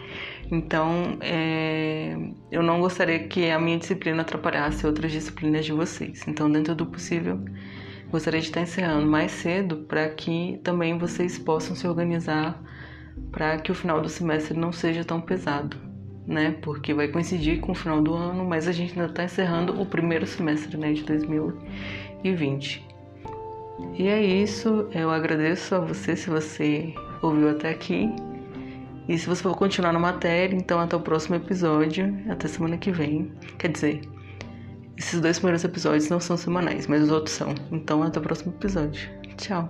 Então, 0.51 1.17
é, 1.21 2.13
eu 2.51 2.61
não 2.61 2.81
gostaria 2.81 3.19
que 3.19 3.49
a 3.49 3.57
minha 3.57 3.77
disciplina 3.77 4.21
atrapalhasse 4.21 4.85
outras 4.85 5.09
disciplinas 5.09 5.65
de 5.65 5.71
vocês. 5.71 6.27
Então, 6.27 6.51
dentro 6.51 6.75
do 6.75 6.85
possível, 6.85 7.39
gostaria 8.11 8.41
de 8.41 8.47
estar 8.47 8.59
encerrando 8.59 9.07
mais 9.07 9.31
cedo 9.31 9.77
para 9.87 10.09
que 10.09 10.59
também 10.61 10.97
vocês 10.97 11.39
possam 11.39 11.73
se 11.73 11.87
organizar 11.87 12.61
para 13.31 13.57
que 13.59 13.71
o 13.71 13.75
final 13.75 14.01
do 14.01 14.09
semestre 14.09 14.57
não 14.57 14.73
seja 14.73 15.05
tão 15.05 15.21
pesado, 15.21 15.77
né? 16.27 16.57
Porque 16.61 16.93
vai 16.93 17.07
coincidir 17.07 17.61
com 17.61 17.71
o 17.71 17.75
final 17.75 18.01
do 18.01 18.13
ano, 18.13 18.43
mas 18.43 18.67
a 18.67 18.73
gente 18.73 18.91
ainda 18.91 19.09
está 19.09 19.23
encerrando 19.23 19.81
o 19.81 19.85
primeiro 19.85 20.27
semestre 20.27 20.75
né, 20.77 20.91
de 20.91 21.03
2020. 21.03 22.85
E 23.97 24.07
é 24.07 24.21
isso, 24.21 24.89
eu 24.93 25.09
agradeço 25.09 25.75
a 25.75 25.79
você 25.79 26.15
se 26.15 26.29
você 26.29 26.93
ouviu 27.21 27.49
até 27.49 27.69
aqui. 27.69 28.09
E 29.07 29.17
se 29.17 29.27
você 29.27 29.41
for 29.41 29.55
continuar 29.55 29.91
na 29.91 29.99
matéria, 29.99 30.55
então 30.55 30.79
até 30.79 30.95
o 30.95 30.99
próximo 30.99 31.35
episódio, 31.35 32.15
até 32.29 32.47
semana 32.47 32.77
que 32.77 32.91
vem. 32.91 33.31
Quer 33.57 33.71
dizer, 33.71 34.01
esses 34.97 35.19
dois 35.19 35.39
primeiros 35.39 35.63
episódios 35.63 36.09
não 36.09 36.19
são 36.19 36.37
semanais, 36.37 36.87
mas 36.87 37.03
os 37.03 37.11
outros 37.11 37.35
são. 37.35 37.53
Então 37.71 38.03
até 38.03 38.19
o 38.19 38.21
próximo 38.21 38.53
episódio. 38.53 39.09
Tchau. 39.37 39.69